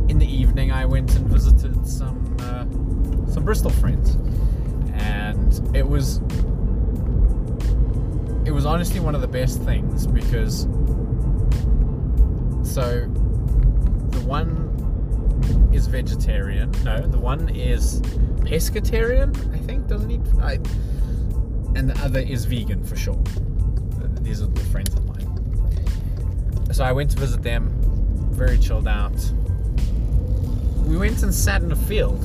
[0.09, 2.65] in the evening, I went and visited some uh,
[3.31, 4.15] some Bristol friends,
[4.93, 6.17] and it was
[8.45, 10.61] it was honestly one of the best things because
[12.63, 13.01] so
[14.11, 16.71] the one is vegetarian.
[16.83, 18.01] No, the one is
[18.47, 19.35] pescatarian.
[19.53, 20.21] I think doesn't eat.
[20.41, 20.53] I,
[21.75, 23.21] and the other is vegan for sure.
[24.01, 26.73] Uh, these are the friends of mine.
[26.73, 27.73] So I went to visit them.
[28.31, 29.15] Very chilled out.
[30.85, 32.23] We went and sat in a field.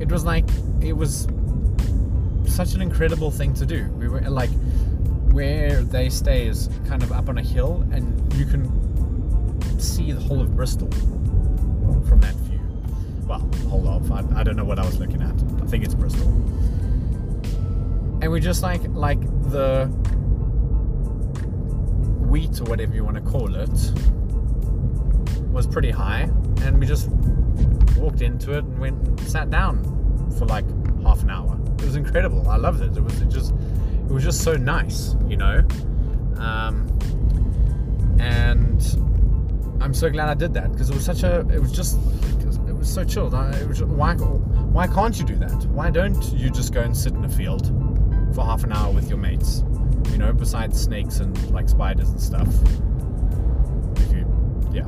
[0.00, 0.44] It was like
[0.80, 1.26] it was
[2.46, 3.88] such an incredible thing to do.
[3.98, 4.50] We were like
[5.32, 8.70] where they stay is kind of up on a hill, and you can
[9.80, 10.90] see the whole of Bristol
[12.08, 12.34] from that.
[13.38, 15.34] Well, whole of I, I don't know what I was looking at.
[15.62, 16.28] I think it's Bristol.
[18.22, 19.20] And we just like like
[19.50, 19.86] the
[22.28, 23.92] wheat or whatever you want to call it
[25.52, 26.22] was pretty high,
[26.62, 27.08] and we just
[27.96, 29.82] walked into it and went and sat down
[30.38, 30.64] for like
[31.02, 31.58] half an hour.
[31.78, 32.48] It was incredible.
[32.48, 32.96] I loved it.
[32.96, 35.64] It was it just it was just so nice, you know.
[36.36, 36.86] Um,
[38.20, 38.82] and
[39.80, 41.98] I'm so glad I did that because it was such a it was just
[42.86, 43.34] was so chilled.
[43.34, 45.66] I, was, why why can't you do that?
[45.66, 47.66] Why don't you just go and sit in a field
[48.32, 49.64] for half an hour with your mates?
[50.12, 52.48] You know, besides snakes and like spiders and stuff.
[53.96, 54.24] If you,
[54.72, 54.86] yeah.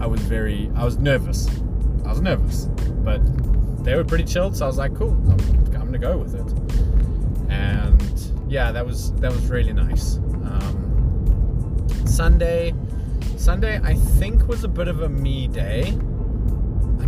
[0.04, 1.48] I was very I was nervous.
[2.04, 2.66] I was nervous,
[3.04, 3.20] but
[3.84, 5.40] they were pretty chilled, so I was like, cool, I'm,
[5.74, 6.76] I'm gonna go with it
[7.48, 10.16] and yeah, that was that was really nice.
[10.16, 12.72] Um, Sunday,
[13.36, 15.96] Sunday I think was a bit of a me day.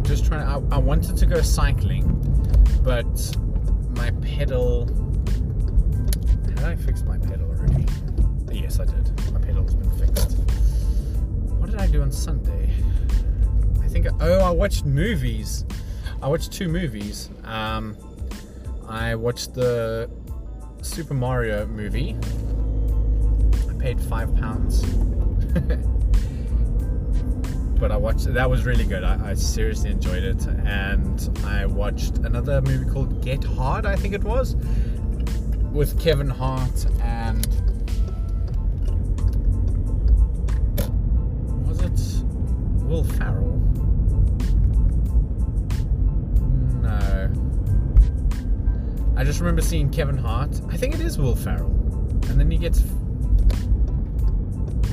[0.08, 0.40] Just trying.
[0.40, 2.06] To, I, I wanted to go cycling,
[2.82, 3.36] but
[3.90, 4.86] my pedal.
[6.46, 7.84] Did I fix my pedal already?
[8.50, 9.34] Yes, I did.
[9.34, 10.38] My pedal's been fixed.
[11.58, 12.72] What did I do on Sunday?
[13.82, 14.06] I think.
[14.18, 15.66] Oh, I watched movies.
[16.22, 17.28] I watched two movies.
[17.44, 17.94] Um,
[18.88, 20.08] I watched the
[20.80, 22.16] Super Mario movie.
[23.68, 24.82] I paid five pounds.
[27.78, 29.04] but I watched that was really good.
[29.04, 33.86] I, I, seriously enjoyed it, and I watched another movie called Get Hard.
[33.86, 34.56] I think it was
[35.72, 37.46] with Kevin Hart and
[41.66, 42.24] was it
[42.84, 43.56] Will Ferrell?
[46.82, 47.32] No.
[49.16, 50.60] I just remember seeing Kevin Hart.
[50.68, 51.70] I think it is Will Ferrell,
[52.28, 52.82] and then he gets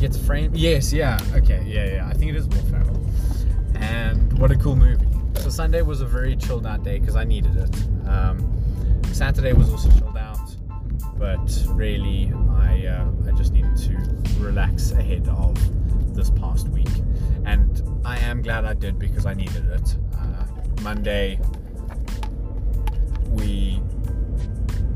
[0.06, 0.56] gets framed.
[0.56, 2.08] Yes, yeah, okay, yeah, yeah.
[2.08, 3.04] I think it is Will Ferrell.
[3.74, 5.08] And what a cool movie.
[5.40, 7.76] So Sunday was a very chilled out day because I needed it.
[8.08, 8.38] Um,
[9.12, 10.48] Saturday was also chilled out,
[11.18, 13.94] but really I uh, I just needed to
[14.38, 15.56] relax ahead of
[16.16, 16.94] this past week,
[17.44, 19.98] and I am glad I did because I needed it.
[20.14, 20.46] Uh,
[20.84, 21.40] Monday
[23.30, 23.82] we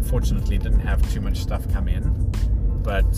[0.03, 2.03] fortunately didn't have too much stuff come in,
[2.83, 3.11] but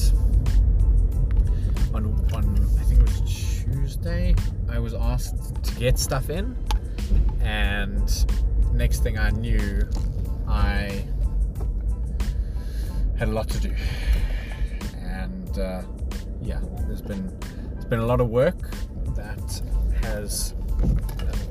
[1.94, 2.46] on on
[2.80, 4.36] I think it was Tuesday,
[4.70, 6.56] I was asked to get stuff in,
[7.42, 8.10] and
[8.74, 9.82] next thing I knew,
[10.48, 11.04] I
[13.18, 13.74] had a lot to do,
[15.00, 15.82] and uh,
[16.42, 17.38] yeah, there's been
[17.74, 18.72] there's been a lot of work
[19.16, 19.62] that
[20.04, 20.54] has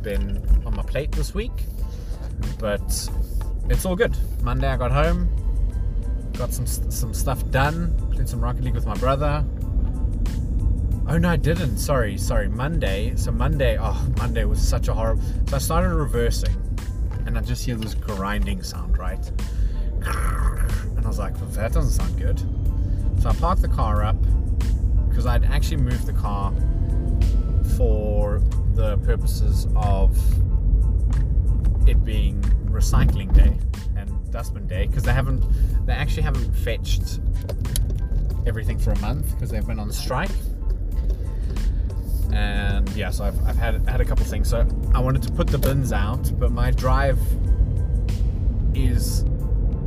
[0.02, 1.52] been on my plate this week,
[2.58, 3.08] but
[3.68, 4.16] it's all good.
[4.42, 5.28] Monday I got home,
[6.32, 9.44] got some some stuff done, played some Rocket League with my brother.
[11.10, 11.78] Oh no, I didn't.
[11.78, 12.48] Sorry, sorry.
[12.48, 13.16] Monday.
[13.16, 15.20] So Monday, oh, Monday was such a horrible.
[15.48, 16.54] So I started reversing,
[17.26, 19.28] and I just hear this grinding sound, right?
[20.04, 22.38] And I was like, well, that doesn't sound good.
[23.20, 24.14] So I parked the car up
[25.08, 26.52] because I'd actually moved the car
[27.76, 28.40] for
[28.74, 30.16] the purposes of
[31.88, 33.58] it being recycling day
[33.96, 35.44] and dustbin day because they haven't
[35.86, 37.18] they actually haven't fetched
[38.46, 40.30] everything for a month because they've been on strike
[42.32, 45.46] and yeah so I've, I've had had a couple things so I wanted to put
[45.48, 47.18] the bins out but my drive
[48.74, 49.24] is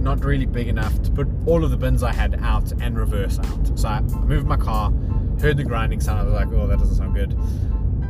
[0.03, 3.39] not really big enough to put all of the bins I had out and reverse
[3.39, 3.79] out.
[3.79, 4.91] So I moved my car,
[5.39, 6.19] heard the grinding sound.
[6.19, 7.37] I was like, oh, that doesn't sound good.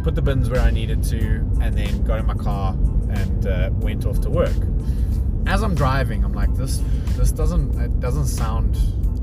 [0.03, 1.17] Put the bins where I needed to,
[1.61, 2.73] and then got in my car
[3.09, 4.55] and uh, went off to work.
[5.45, 6.81] As I'm driving, I'm like, this
[7.15, 8.75] this doesn't it doesn't sound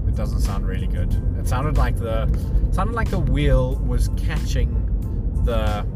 [0.06, 1.12] it doesn't sound really good.
[1.38, 2.26] It sounded like the
[2.70, 4.79] sounded like the wheel was catching
[5.44, 5.86] the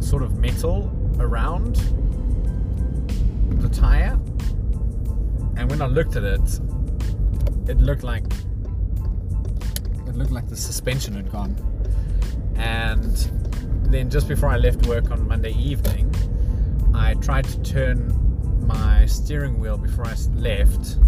[0.00, 1.76] sort of metal around
[3.60, 4.18] the tire.
[5.56, 6.60] And when I looked at it,
[7.68, 8.24] it looked like
[10.06, 11.54] it looked like the suspension had gone.
[12.56, 13.14] And
[13.92, 16.12] then just before I left work on Monday evening,
[16.94, 20.98] I tried to turn my steering wheel before I left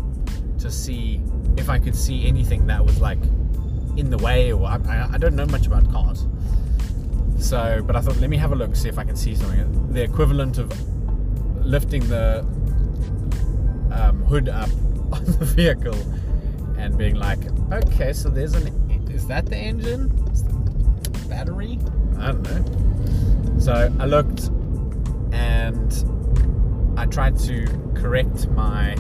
[0.61, 1.21] to see
[1.57, 3.19] if I could see anything that was like
[3.97, 6.27] in the way or I, I don't know much about cars.
[7.39, 9.93] So, but I thought, let me have a look, see if I can see something.
[9.93, 10.73] The equivalent of
[11.65, 12.41] lifting the
[13.93, 14.71] um, hood up
[15.13, 15.97] on the vehicle
[16.79, 17.41] and being like,
[17.73, 18.69] okay, so there's an,
[19.11, 20.09] is that the engine?
[21.13, 21.79] The battery?
[22.19, 23.59] I don't know.
[23.61, 24.51] So I looked
[25.33, 25.93] and
[26.97, 28.95] I tried to correct my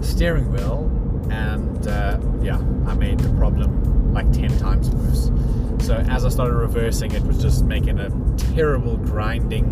[0.00, 0.90] steering wheel,
[1.32, 5.30] and uh, yeah, I made the problem like 10 times worse.
[5.84, 8.10] So as I started reversing, it was just making a
[8.54, 9.70] terrible grinding,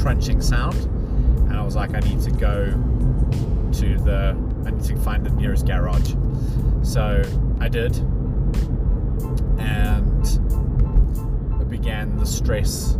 [0.00, 0.76] crunching sound,
[1.48, 5.30] and I was like, I need to go to the, I need to find the
[5.30, 6.14] nearest garage.
[6.82, 7.22] So
[7.60, 7.96] I did,
[9.58, 10.26] and
[11.60, 12.96] it began the stress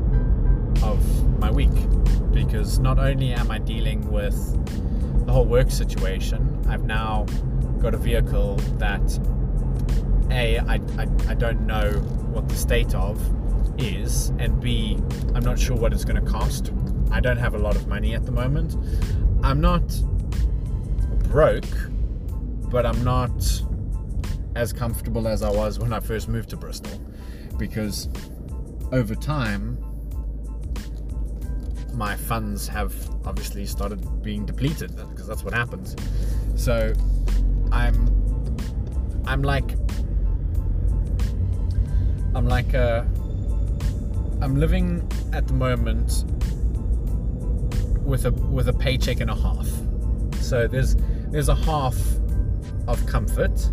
[0.82, 1.70] of my week
[2.32, 4.36] because not only am I dealing with
[5.26, 7.26] the whole work situation, I've now
[7.82, 9.18] got a vehicle that
[10.30, 11.90] a I, I, I don't know
[12.30, 13.20] what the state of
[13.76, 14.98] is, and B
[15.34, 16.72] I'm not sure what it's going to cost.
[17.10, 18.76] I don't have a lot of money at the moment.
[19.42, 19.82] I'm not
[21.28, 21.66] broke,
[22.70, 23.32] but I'm not
[24.54, 27.00] as comfortable as I was when I first moved to Bristol
[27.58, 28.08] because
[28.92, 29.76] over time
[31.94, 32.94] my funds have
[33.26, 35.96] obviously started being depleted because that's what happens.
[36.54, 36.94] So
[37.72, 38.08] I'm
[39.26, 39.72] I'm like
[42.34, 43.08] I'm like a
[44.40, 46.24] I'm living at the moment
[48.04, 49.68] with a with a paycheck and a half.
[50.42, 50.96] So there's
[51.30, 51.96] there's a half
[52.86, 53.70] of comfort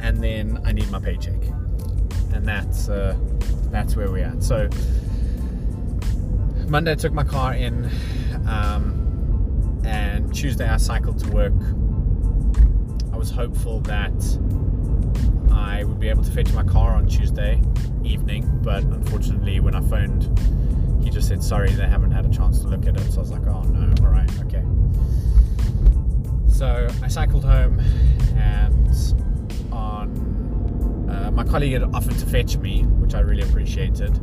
[0.00, 1.42] and then I need my paycheck.
[2.32, 3.16] And that's uh,
[3.70, 4.42] that's where we're at.
[4.42, 4.68] So
[6.68, 7.90] Monday I took my car in,
[8.46, 11.52] um, and Tuesday I cycled to work.
[13.18, 14.12] I was hopeful that
[15.50, 17.60] I would be able to fetch my car on Tuesday
[18.04, 20.38] evening, but unfortunately, when I phoned,
[21.02, 23.10] he just said, Sorry, they haven't had a chance to look at it.
[23.10, 24.62] So I was like, Oh no, alright, okay.
[26.48, 27.80] So I cycled home,
[28.36, 28.88] and
[29.72, 34.16] on uh, my colleague had offered to fetch me, which I really appreciated.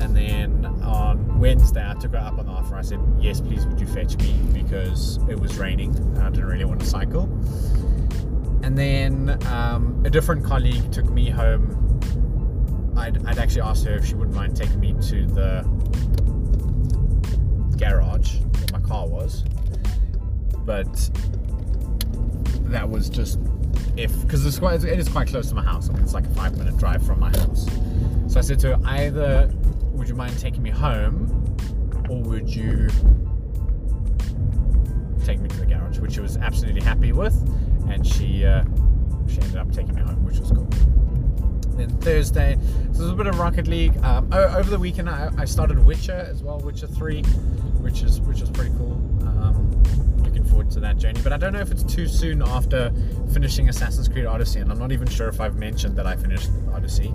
[0.00, 2.76] And then on Wednesday, I took her up on the offer.
[2.76, 4.34] I said, Yes, please, would you fetch me?
[4.52, 7.24] Because it was raining I didn't really want to cycle.
[8.62, 11.80] And then um, a different colleague took me home.
[12.96, 15.62] I'd, I'd actually asked her if she wouldn't mind taking me to the
[17.76, 19.44] garage where my car was.
[20.64, 21.10] But
[22.70, 23.38] that was just
[23.96, 25.90] if because it's quite it is quite close to my house.
[25.90, 27.66] I mean, it's like a five minute drive from my house.
[28.28, 29.52] So I said to her, either
[30.04, 31.56] would you mind taking me home?
[32.10, 32.90] Or would you
[35.24, 37.34] take me to the garage which she was absolutely happy with
[37.88, 38.64] and she uh,
[39.26, 40.68] she ended up taking me home which was cool.
[41.78, 42.58] Then Thursday
[42.92, 43.96] so there's a bit of Rocket League.
[44.04, 47.22] Um, over the weekend I, I, started Witcher as well Witcher 3
[47.80, 48.96] which is which is pretty cool
[50.54, 52.92] forward to that journey but I don't know if it's too soon after
[53.32, 56.50] finishing Assassin's Creed Odyssey and I'm not even sure if I've mentioned that I finished
[56.72, 57.12] Odyssey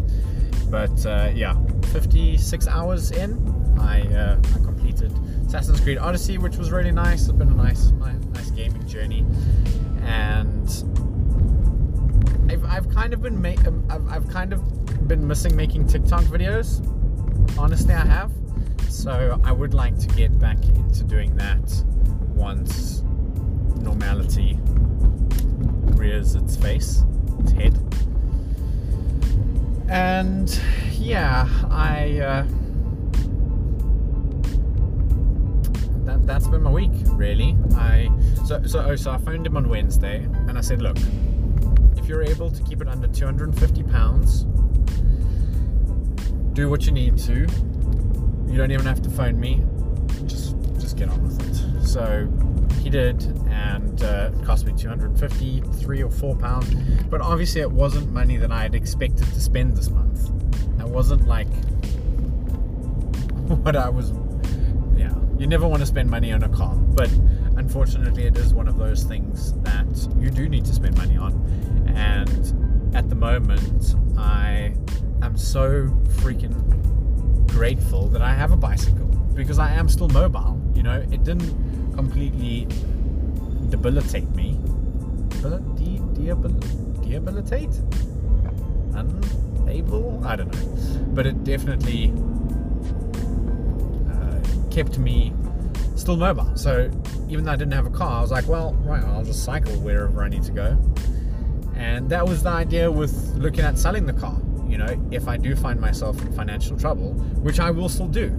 [0.69, 1.55] but uh, yeah
[1.93, 3.33] 56 hours in,
[3.79, 5.11] I, uh, I completed
[5.47, 7.23] Assassin's Creed Odyssey, which was really nice.
[7.23, 9.25] It's been a nice, nice gaming journey,
[10.03, 10.67] and
[12.51, 16.23] I've, I've kind of been ma- um, I've, I've kind of been missing making TikTok
[16.25, 16.85] videos.
[17.57, 18.31] Honestly, I have.
[18.87, 21.83] So I would like to get back into doing that
[22.35, 23.03] once
[23.81, 24.59] normality
[25.95, 27.03] rears its face,
[27.39, 27.77] its head.
[29.89, 30.61] And
[30.93, 32.19] yeah, I.
[32.19, 32.45] Uh,
[36.05, 37.55] that that's been my week really.
[37.75, 38.09] I
[38.45, 40.97] so so oh, so I phoned him on Wednesday and I said, look,
[41.97, 44.43] if you're able to keep it under 250 pounds,
[46.53, 47.47] do what you need to.
[48.47, 49.63] You don't even have to phone me.
[50.25, 51.87] just just get on with it.
[51.87, 52.27] So
[52.89, 56.73] he did, and uh, cost me 250, three or four pounds.
[57.09, 60.29] But obviously, it wasn't money that I had expected to spend this month.
[60.79, 61.47] It wasn't like
[63.63, 64.11] what I was.
[64.97, 67.11] Yeah, you never want to spend money on a car, but
[67.57, 71.33] unfortunately, it is one of those things that you do need to spend money on.
[71.95, 74.73] And at the moment, I
[75.21, 75.87] am so
[76.21, 76.55] freaking
[77.49, 80.59] grateful that I have a bicycle because I am still mobile.
[80.73, 81.68] You know, it didn't
[81.99, 82.65] completely
[83.69, 84.57] debilitate me.
[85.41, 87.81] De- debil- debilitate?
[88.93, 90.25] Unable?
[90.25, 91.05] I don't know.
[91.13, 92.13] But it definitely
[94.13, 94.39] uh,
[94.71, 95.33] kept me
[95.97, 96.55] still mobile.
[96.55, 96.89] So
[97.27, 99.73] even though I didn't have a car, I was like, well, right, I'll just cycle
[99.81, 100.77] wherever I need to go.
[101.75, 104.39] And that was the idea with looking at selling the car.
[104.69, 107.11] You know, if I do find myself in financial trouble,
[107.43, 108.33] which I will still do.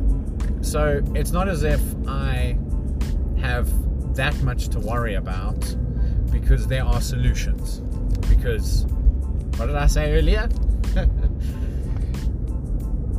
[0.62, 2.56] So it's not as if I
[3.40, 3.68] have
[4.14, 5.76] that much to worry about
[6.30, 7.80] because there are solutions.
[8.28, 8.86] Because,
[9.56, 10.48] what did I say earlier?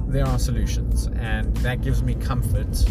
[0.08, 2.86] there are solutions, and that gives me comfort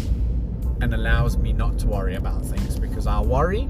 [0.81, 3.69] and allows me not to worry about things because I'll worry,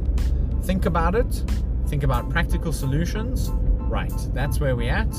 [0.64, 1.44] think about it,
[1.88, 3.50] think about practical solutions.
[3.52, 5.14] Right, that's where we're at.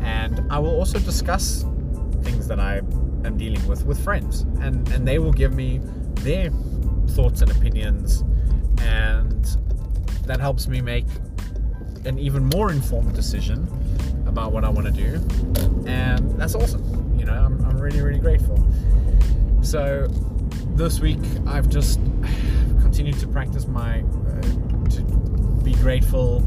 [0.00, 1.66] And I will also discuss
[2.22, 2.78] things that I
[3.24, 5.80] am dealing with with friends, and, and they will give me
[6.22, 6.50] their
[7.08, 8.22] thoughts and opinions,
[8.82, 9.44] and
[10.24, 11.06] that helps me make
[12.04, 13.68] an even more informed decision
[14.26, 15.14] about what I want to do,
[15.86, 17.18] and that's awesome.
[17.18, 18.64] You know, I'm, I'm really, really grateful.
[19.62, 20.06] So,
[20.76, 21.98] this week I've just
[22.80, 24.42] continued to practice my uh,
[24.90, 25.02] to
[25.64, 26.40] be grateful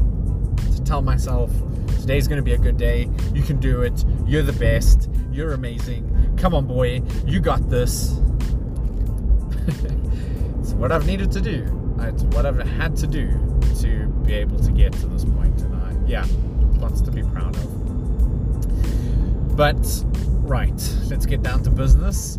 [0.56, 1.50] to tell myself
[2.00, 3.10] today's going to be a good day.
[3.34, 4.04] You can do it.
[4.26, 5.10] You're the best.
[5.32, 6.36] You're amazing.
[6.38, 7.02] Come on boy.
[7.26, 8.10] You got this
[10.80, 13.28] what I've needed to do it's what I've had to do
[13.80, 16.26] to be able to get to this point and I yeah
[16.78, 20.04] lots to be proud of but
[20.40, 22.38] right let's get down to business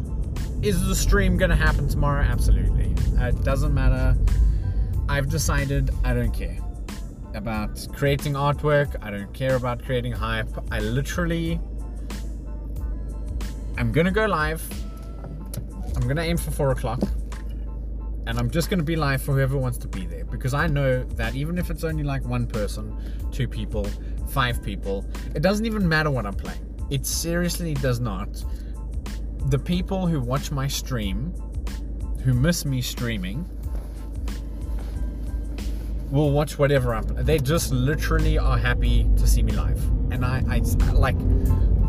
[0.62, 2.22] is the stream going to happen tomorrow?
[2.22, 2.94] Absolutely.
[3.20, 4.16] Uh, it doesn't matter.
[5.10, 6.60] I've decided I don't care
[7.34, 8.96] about creating artwork.
[9.02, 10.50] I don't care about creating hype.
[10.72, 11.60] I literally
[13.78, 14.64] I'm gonna go live.
[15.96, 17.02] I'm gonna aim for four o'clock.
[18.28, 20.26] And I'm just gonna be live for whoever wants to be there.
[20.26, 22.96] Because I know that even if it's only like one person,
[23.32, 23.86] two people,
[24.30, 25.06] five people,
[25.36, 26.60] it doesn't even matter what I'm playing.
[26.90, 28.44] It seriously does not
[29.50, 31.34] the people who watch my stream,
[32.24, 33.50] who miss me streaming,
[36.12, 37.06] will watch whatever I'm.
[37.26, 40.58] They just literally are happy to see me live, and I, I
[40.92, 41.16] like,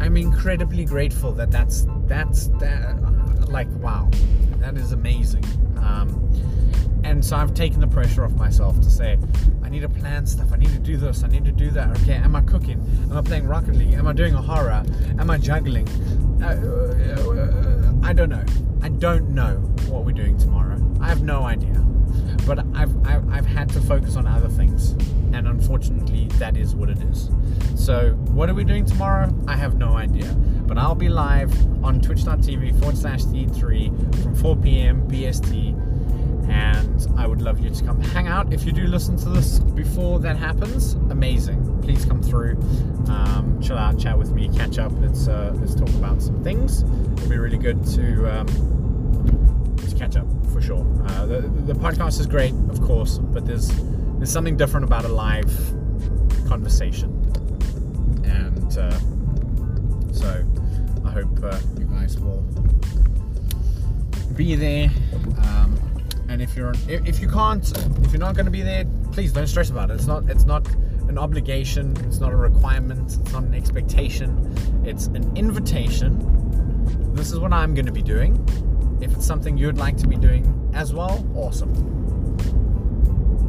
[0.00, 2.98] I'm incredibly grateful that that's that's that.
[3.48, 4.08] Like, wow,
[4.60, 5.44] that is amazing.
[5.82, 6.18] Um,
[7.04, 9.18] and so I've taken the pressure off myself to say,
[9.62, 10.52] I need to plan stuff.
[10.52, 11.24] I need to do this.
[11.24, 11.90] I need to do that.
[12.02, 12.80] Okay, am I cooking?
[13.10, 13.94] Am I playing Rocket League?
[13.94, 14.84] Am I doing a horror?
[15.18, 15.88] Am I juggling?
[16.42, 18.44] Uh, I don't know.
[18.82, 19.54] I don't know
[19.88, 20.78] what we're doing tomorrow.
[21.00, 21.84] I have no idea.
[22.46, 24.92] But I've, I've, I've had to focus on other things.
[25.32, 27.30] And unfortunately, that is what it is.
[27.74, 29.34] So, what are we doing tomorrow?
[29.48, 30.32] I have no idea.
[30.66, 31.52] But I'll be live
[31.84, 35.08] on twitch.tv forward slash T3 from 4 p.m.
[35.08, 35.92] BST
[36.48, 38.52] and I would love you to come hang out.
[38.52, 41.80] If you do listen to this before that happens, amazing.
[41.82, 42.52] Please come through,
[43.08, 44.92] um, chill out, chat with me, catch up.
[45.00, 46.82] Let's uh, let's talk about some things.
[46.82, 50.86] It'll be really good to um, to catch up for sure.
[51.08, 53.68] Uh, the the podcast is great, of course, but there's
[54.18, 55.52] there's something different about a live
[56.46, 57.10] conversation,
[58.24, 58.98] and uh,
[60.12, 60.44] so
[61.04, 62.42] I hope uh, you guys will
[64.36, 64.90] be there.
[65.44, 65.78] Um,
[66.28, 67.66] and if you're if you can't
[68.04, 69.94] if you're not going to be there please don't stress about it.
[69.94, 70.66] It's not it's not
[71.08, 71.94] an obligation.
[72.06, 73.00] It's not a requirement.
[73.20, 74.54] It's not an expectation.
[74.84, 76.28] It's an invitation.
[77.14, 78.34] This is what i'm going to be doing
[79.02, 81.72] if it's something you'd like to be doing as well awesome.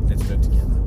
[0.07, 0.79] Let's do it together.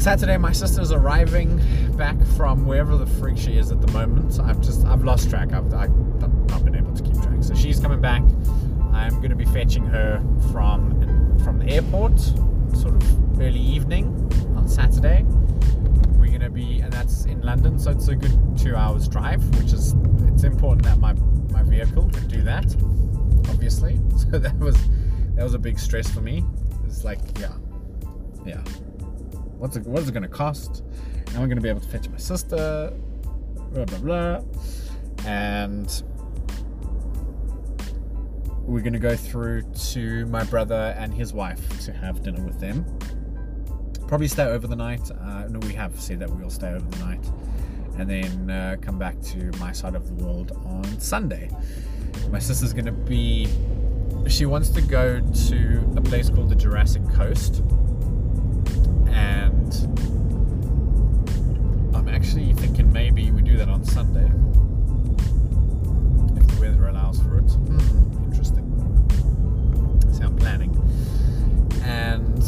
[0.00, 1.60] Saturday my sister's arriving
[1.96, 4.38] back from wherever the freak she is at the moment.
[4.38, 5.52] I've just i've lost track.
[5.52, 5.90] I've, I've
[6.48, 7.42] not been able to keep track.
[7.42, 8.22] So she's coming back.
[8.92, 14.06] I'm going to be fetching her from from the airport, sort of early evening
[14.56, 15.24] on Saturday.
[16.18, 19.42] We're going to be, and that's in London, so it's a good two hours drive,
[19.58, 19.94] which is
[20.26, 21.37] it's important that my my
[21.68, 22.66] vehicle can do that,
[23.48, 23.98] obviously.
[24.18, 24.76] So that was
[25.36, 26.44] that was a big stress for me.
[26.84, 27.52] It's like, yeah,
[28.44, 28.60] yeah.
[29.58, 30.82] What's it, what is it going to cost?
[31.28, 32.92] And I'm going to be able to fetch my sister,
[33.72, 34.40] blah blah blah,
[35.24, 36.02] and
[38.68, 39.62] we're going to go through
[39.92, 42.84] to my brother and his wife to have dinner with them.
[44.06, 45.10] Probably stay over the night.
[45.10, 47.24] Uh, no, we have said that we will stay over the night.
[47.98, 51.50] And then uh, come back to my side of the world on Sunday.
[52.30, 53.48] My sister's to be.
[54.28, 57.62] She wants to go to a place called the Jurassic Coast.
[59.10, 59.74] And
[61.92, 64.26] I'm actually thinking maybe we do that on Sunday.
[66.40, 67.50] If the weather allows for it.
[67.50, 68.64] Hmm, interesting.
[70.12, 70.70] See, I'm planning.
[71.82, 72.44] And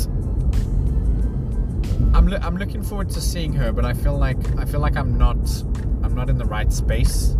[2.14, 4.96] I'm, lo- I'm looking forward to seeing her, but I feel like I feel like
[4.96, 5.36] I'm not
[6.02, 7.36] I'm not in the right space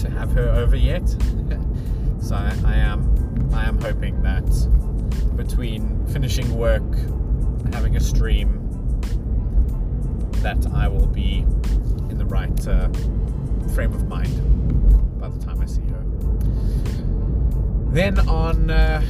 [0.00, 1.08] to have her over yet.
[2.20, 4.44] so I, I am I am hoping that
[5.36, 6.82] between finishing work,
[7.72, 8.60] having a stream,
[10.42, 11.38] that I will be
[12.10, 12.88] in the right uh,
[13.74, 16.04] frame of mind by the time I see her.
[17.90, 19.02] Then on uh,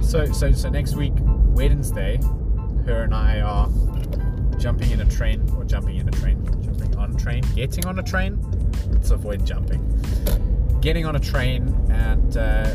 [0.00, 2.18] so so so next week Wednesday,
[2.88, 3.68] her and I are
[4.58, 7.98] jumping in a train or jumping in a train, jumping on a train, getting on
[7.98, 8.40] a train.
[8.90, 9.84] Let's avoid jumping.
[10.80, 12.74] Getting on a train and uh,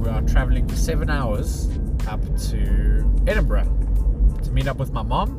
[0.00, 1.68] we are traveling for seven hours
[2.08, 3.70] up to Edinburgh
[4.42, 5.38] to meet up with my mom,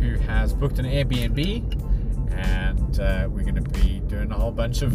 [0.00, 4.82] who has booked an Airbnb, and uh, we're going to be doing a whole bunch
[4.82, 4.92] of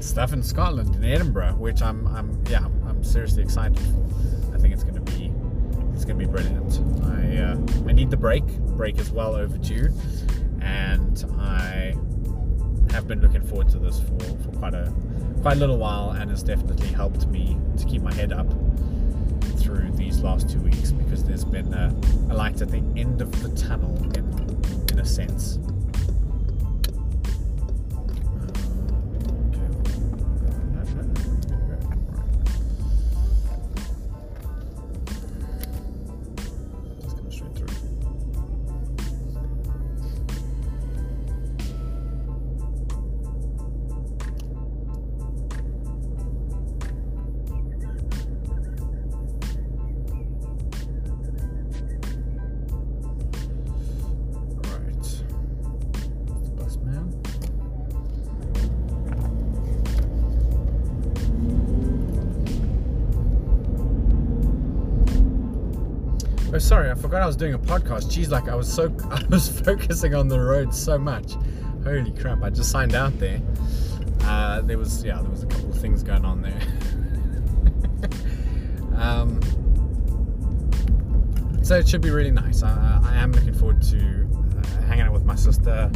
[0.00, 4.54] stuff in Scotland in Edinburgh, which I'm, I'm, yeah, I'm seriously excited for.
[4.54, 5.03] I think it's going to be,
[6.04, 6.80] it's going to be brilliant.
[7.02, 8.44] I, uh, I need the break.
[8.76, 9.88] Break is well overdue,
[10.60, 11.94] and I
[12.92, 14.92] have been looking forward to this for, for quite a,
[15.40, 18.48] quite a little while, and has definitely helped me to keep my head up
[19.58, 21.88] through these last two weeks because there's been a,
[22.28, 25.58] a light at the end of the tunnel in, in a sense.
[67.24, 68.10] I was doing a podcast.
[68.10, 71.32] Geez, like I was so I was focusing on the road so much.
[71.82, 72.42] Holy crap!
[72.42, 73.40] I just signed out there.
[74.20, 76.60] Uh, there was yeah, there was a couple of things going on there.
[79.02, 79.40] um,
[81.62, 82.62] so it should be really nice.
[82.62, 85.90] I, I am looking forward to uh, hanging out with my sister,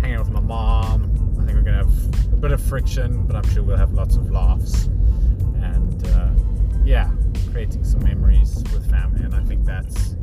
[0.00, 1.36] hanging out with my mom.
[1.40, 4.16] I think we're gonna have a bit of friction, but I'm sure we'll have lots
[4.16, 4.86] of laughs
[5.62, 6.30] and uh,
[6.84, 7.08] yeah,
[7.52, 9.22] creating some memories with family.
[9.22, 10.16] And I think that's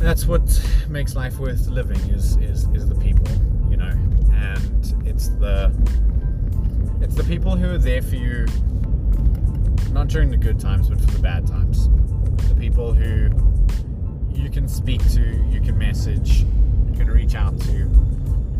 [0.00, 0.42] that's what
[0.88, 3.28] makes life worth living is is is the people,
[3.70, 3.92] you know,
[4.32, 5.70] and it's the
[7.02, 8.46] it's the people who are there for you,
[9.92, 11.88] not during the good times, but for the bad times.
[12.48, 13.30] The people who
[14.32, 17.72] you can speak to, you can message, you can reach out to,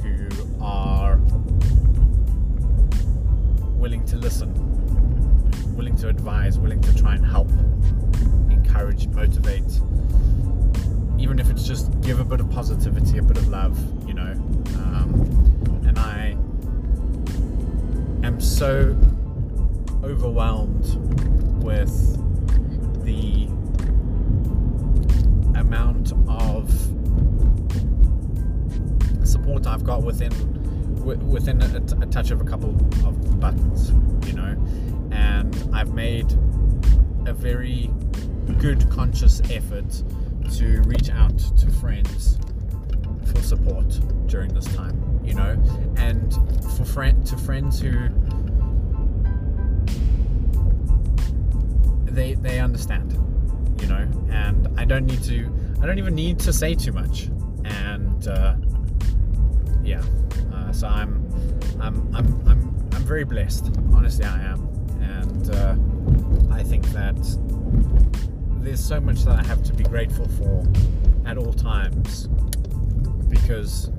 [0.02, 0.28] who
[0.60, 1.16] are
[3.76, 4.52] willing to listen,
[5.74, 7.48] willing to advise, willing to try and help,
[8.50, 9.80] encourage, motivate,
[11.20, 14.32] even if it's just give a bit of positivity, a bit of love, you know.
[14.78, 16.30] Um, and I
[18.26, 18.96] am so
[20.02, 20.96] overwhelmed
[21.62, 21.92] with
[23.04, 23.46] the
[25.58, 26.70] amount of
[29.28, 30.32] support I've got within
[31.04, 32.70] within a, a touch of a couple
[33.06, 33.90] of buttons,
[34.26, 34.56] you know,
[35.10, 36.32] and I've made
[37.26, 37.90] a very
[38.58, 40.02] good conscious effort
[40.58, 42.38] to reach out to friends
[43.26, 43.88] for support
[44.26, 45.56] during this time, you know,
[45.96, 46.34] and
[46.76, 48.08] for friend to friends who
[52.06, 53.12] they they understand,
[53.80, 55.50] you know, and I don't need to
[55.82, 57.30] I don't even need to say too much,
[57.64, 58.54] and uh,
[59.82, 60.02] yeah,
[60.52, 61.26] uh, so I'm
[61.80, 63.70] I'm I'm I'm I'm very blessed.
[63.94, 64.68] Honestly, I am,
[65.00, 67.16] and uh, I think that
[68.60, 70.64] there's so much that I have to be grateful for
[71.24, 72.28] at all times
[73.28, 73.90] because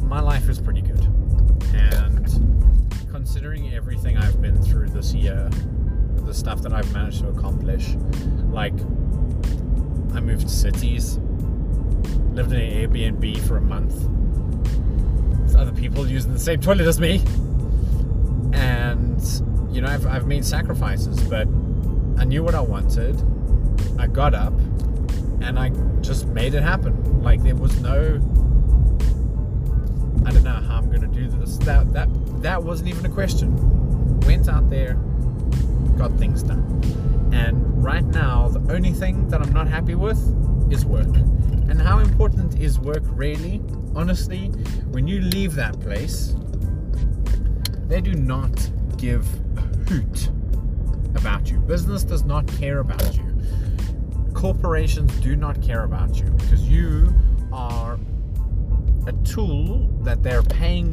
[0.00, 1.04] my life is pretty good.
[1.74, 2.24] And
[3.10, 5.50] considering everything I've been through this year,
[6.18, 7.94] the stuff that I've managed to accomplish,
[8.50, 8.74] like
[10.14, 11.18] I moved to cities,
[12.32, 13.94] lived in an Airbnb for a month,
[15.42, 17.22] with other people using the same toilet as me,
[18.52, 19.20] and
[19.74, 21.48] you know, I've, I've made sacrifices, but
[22.18, 23.22] I knew what I wanted.
[23.98, 24.52] I got up
[25.40, 27.22] and I just made it happen.
[27.22, 28.20] Like there was no
[30.26, 31.58] I don't know how I'm gonna do this.
[31.58, 32.08] That that
[32.42, 34.20] that wasn't even a question.
[34.20, 34.94] Went out there,
[35.96, 36.80] got things done.
[37.32, 40.18] And right now the only thing that I'm not happy with
[40.72, 41.14] is work.
[41.68, 43.60] And how important is work really?
[43.94, 44.48] Honestly,
[44.90, 46.34] when you leave that place,
[47.88, 49.60] they do not give a
[49.90, 50.30] hoot
[51.16, 51.58] about you.
[51.58, 53.24] Business does not care about you.
[54.34, 57.14] Corporations do not care about you because you
[57.52, 57.98] are
[59.06, 60.92] a tool that they're paying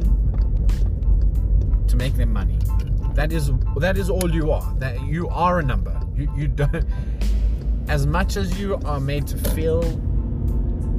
[1.88, 2.58] to make them money.
[3.14, 4.74] That is that is all you are.
[4.78, 6.00] That you are a number.
[6.16, 6.86] You you don't
[7.88, 9.82] as much as you are made to feel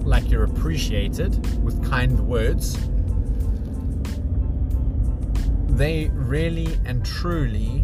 [0.03, 2.77] like you're appreciated with kind words,
[5.69, 7.83] they really and truly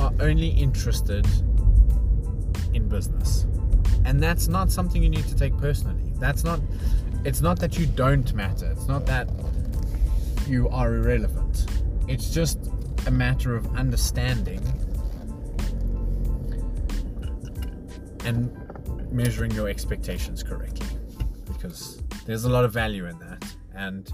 [0.00, 1.26] are only interested
[2.72, 3.46] in business.
[4.04, 6.12] And that's not something you need to take personally.
[6.18, 6.60] That's not
[7.24, 8.66] it's not that you don't matter.
[8.72, 9.28] It's not that
[10.46, 11.66] you are irrelevant.
[12.08, 12.58] It's just
[13.06, 14.60] a matter of understanding
[18.24, 18.50] and
[19.12, 20.86] measuring your expectations correctly
[21.46, 23.44] because there's a lot of value in that
[23.74, 24.12] and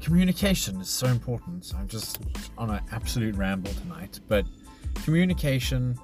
[0.00, 2.20] communication is so important i'm just
[2.58, 4.44] on an absolute ramble tonight but
[4.94, 5.98] communication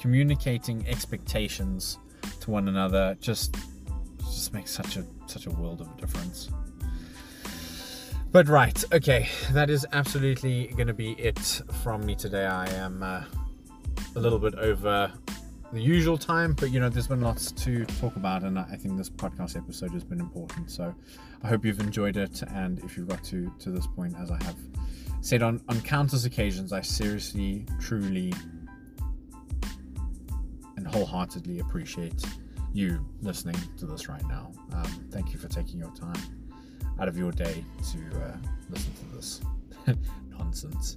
[0.00, 1.98] communicating expectations
[2.40, 3.56] to one another just
[4.18, 6.50] just makes such a such a world of difference
[8.30, 13.02] but right okay that is absolutely going to be it from me today i am
[13.02, 13.22] uh,
[14.14, 15.12] a little bit over
[15.72, 18.96] the usual time, but you know, there's been lots to talk about, and I think
[18.96, 20.70] this podcast episode has been important.
[20.70, 20.94] So
[21.42, 24.42] I hope you've enjoyed it, and if you've got to to this point, as I
[24.44, 24.56] have
[25.20, 28.32] said on on countless occasions, I seriously, truly,
[30.76, 32.22] and wholeheartedly appreciate
[32.72, 34.52] you listening to this right now.
[34.72, 36.20] Um, thank you for taking your time
[37.00, 38.36] out of your day to uh,
[38.70, 39.40] listen to this
[40.38, 40.96] nonsense.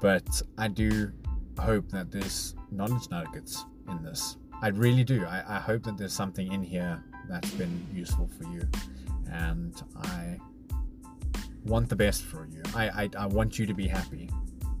[0.00, 1.12] But I do
[1.58, 4.36] hope that there's knowledge nuggets in this.
[4.60, 5.24] I really do.
[5.24, 8.62] I, I hope that there's something in here that's been useful for you.
[9.30, 10.38] And I
[11.64, 12.62] want the best for you.
[12.74, 14.28] I, I, I want you to be happy.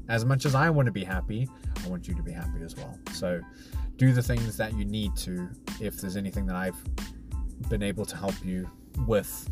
[0.08, 1.48] As much as I want to be happy,
[1.84, 2.98] I want you to be happy as well.
[3.12, 3.40] So
[3.96, 5.48] do the things that you need to
[5.80, 6.82] if there's anything that I've
[7.68, 8.68] been able to help you
[9.06, 9.48] with.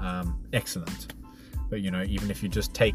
[0.00, 1.14] Um, excellent.
[1.68, 2.94] But you know, even if you just take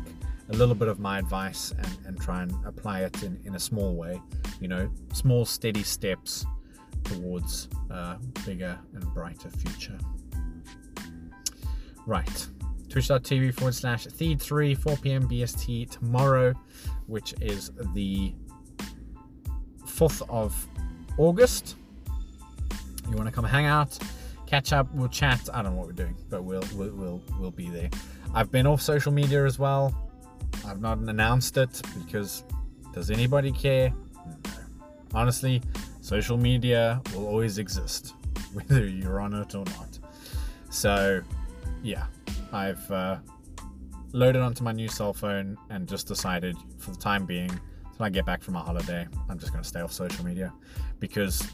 [0.49, 3.59] a little bit of my advice and, and try and apply it in, in a
[3.59, 4.21] small way,
[4.59, 6.45] you know, small, steady steps
[7.03, 9.97] towards a bigger and brighter future.
[12.05, 12.47] Right.
[12.96, 15.28] Twitch.tv forward slash Theed3, 4 p.m.
[15.28, 16.54] BST tomorrow,
[17.08, 18.34] which is the
[19.86, 20.56] 4th of
[21.18, 21.76] August.
[23.10, 24.00] You want to come hang out,
[24.46, 25.50] catch up, we'll chat.
[25.54, 27.89] I don't know what we're doing, but we'll we'll we'll, we'll be there.
[28.34, 29.93] I've been off social media as well.
[30.66, 32.46] I've not announced it because
[32.93, 33.93] does anybody care?
[35.13, 35.62] Honestly,
[36.00, 38.13] social media will always exist,
[38.54, 40.00] whether you're on it or not.
[40.70, 41.22] So,
[41.84, 42.05] yeah,
[42.55, 43.17] I've uh,
[44.13, 48.09] loaded onto my new cell phone and just decided for the time being, until I
[48.09, 50.53] get back from my holiday, I'm just going to stay off social media
[50.99, 51.45] because,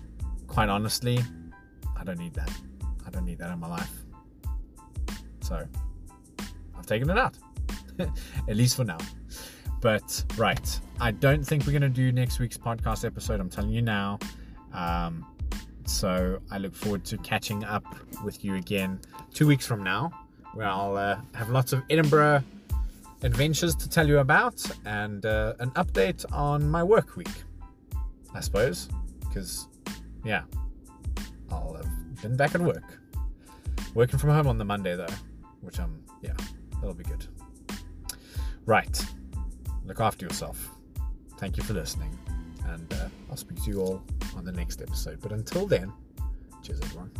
[0.45, 1.19] quite honestly,
[1.97, 2.51] I don't need that.
[3.05, 3.91] I don't need that in my life.
[5.41, 5.65] So,
[6.77, 7.35] I've taken it out.
[8.47, 8.99] at least for now.
[9.81, 13.39] But right, I don't think we're going to do next week's podcast episode.
[13.39, 14.19] I'm telling you now.
[14.71, 15.25] Um,
[15.85, 17.83] so I look forward to catching up
[18.23, 18.99] with you again
[19.33, 20.11] two weeks from now,
[20.53, 22.43] where I'll uh, have lots of Edinburgh
[23.23, 27.31] adventures to tell you about and uh, an update on my work week,
[28.33, 28.89] I suppose.
[29.19, 29.67] Because,
[30.23, 30.43] yeah,
[31.49, 32.99] I'll have been back at work.
[33.93, 35.07] Working from home on the Monday, though,
[35.61, 36.33] which I'm, yeah,
[36.75, 37.25] that'll be good.
[38.65, 39.05] Right.
[39.85, 40.69] Look after yourself.
[41.37, 42.17] Thank you for listening.
[42.67, 44.01] And uh, I'll speak to you all
[44.37, 45.19] on the next episode.
[45.21, 45.91] But until then,
[46.63, 47.11] cheers, everyone.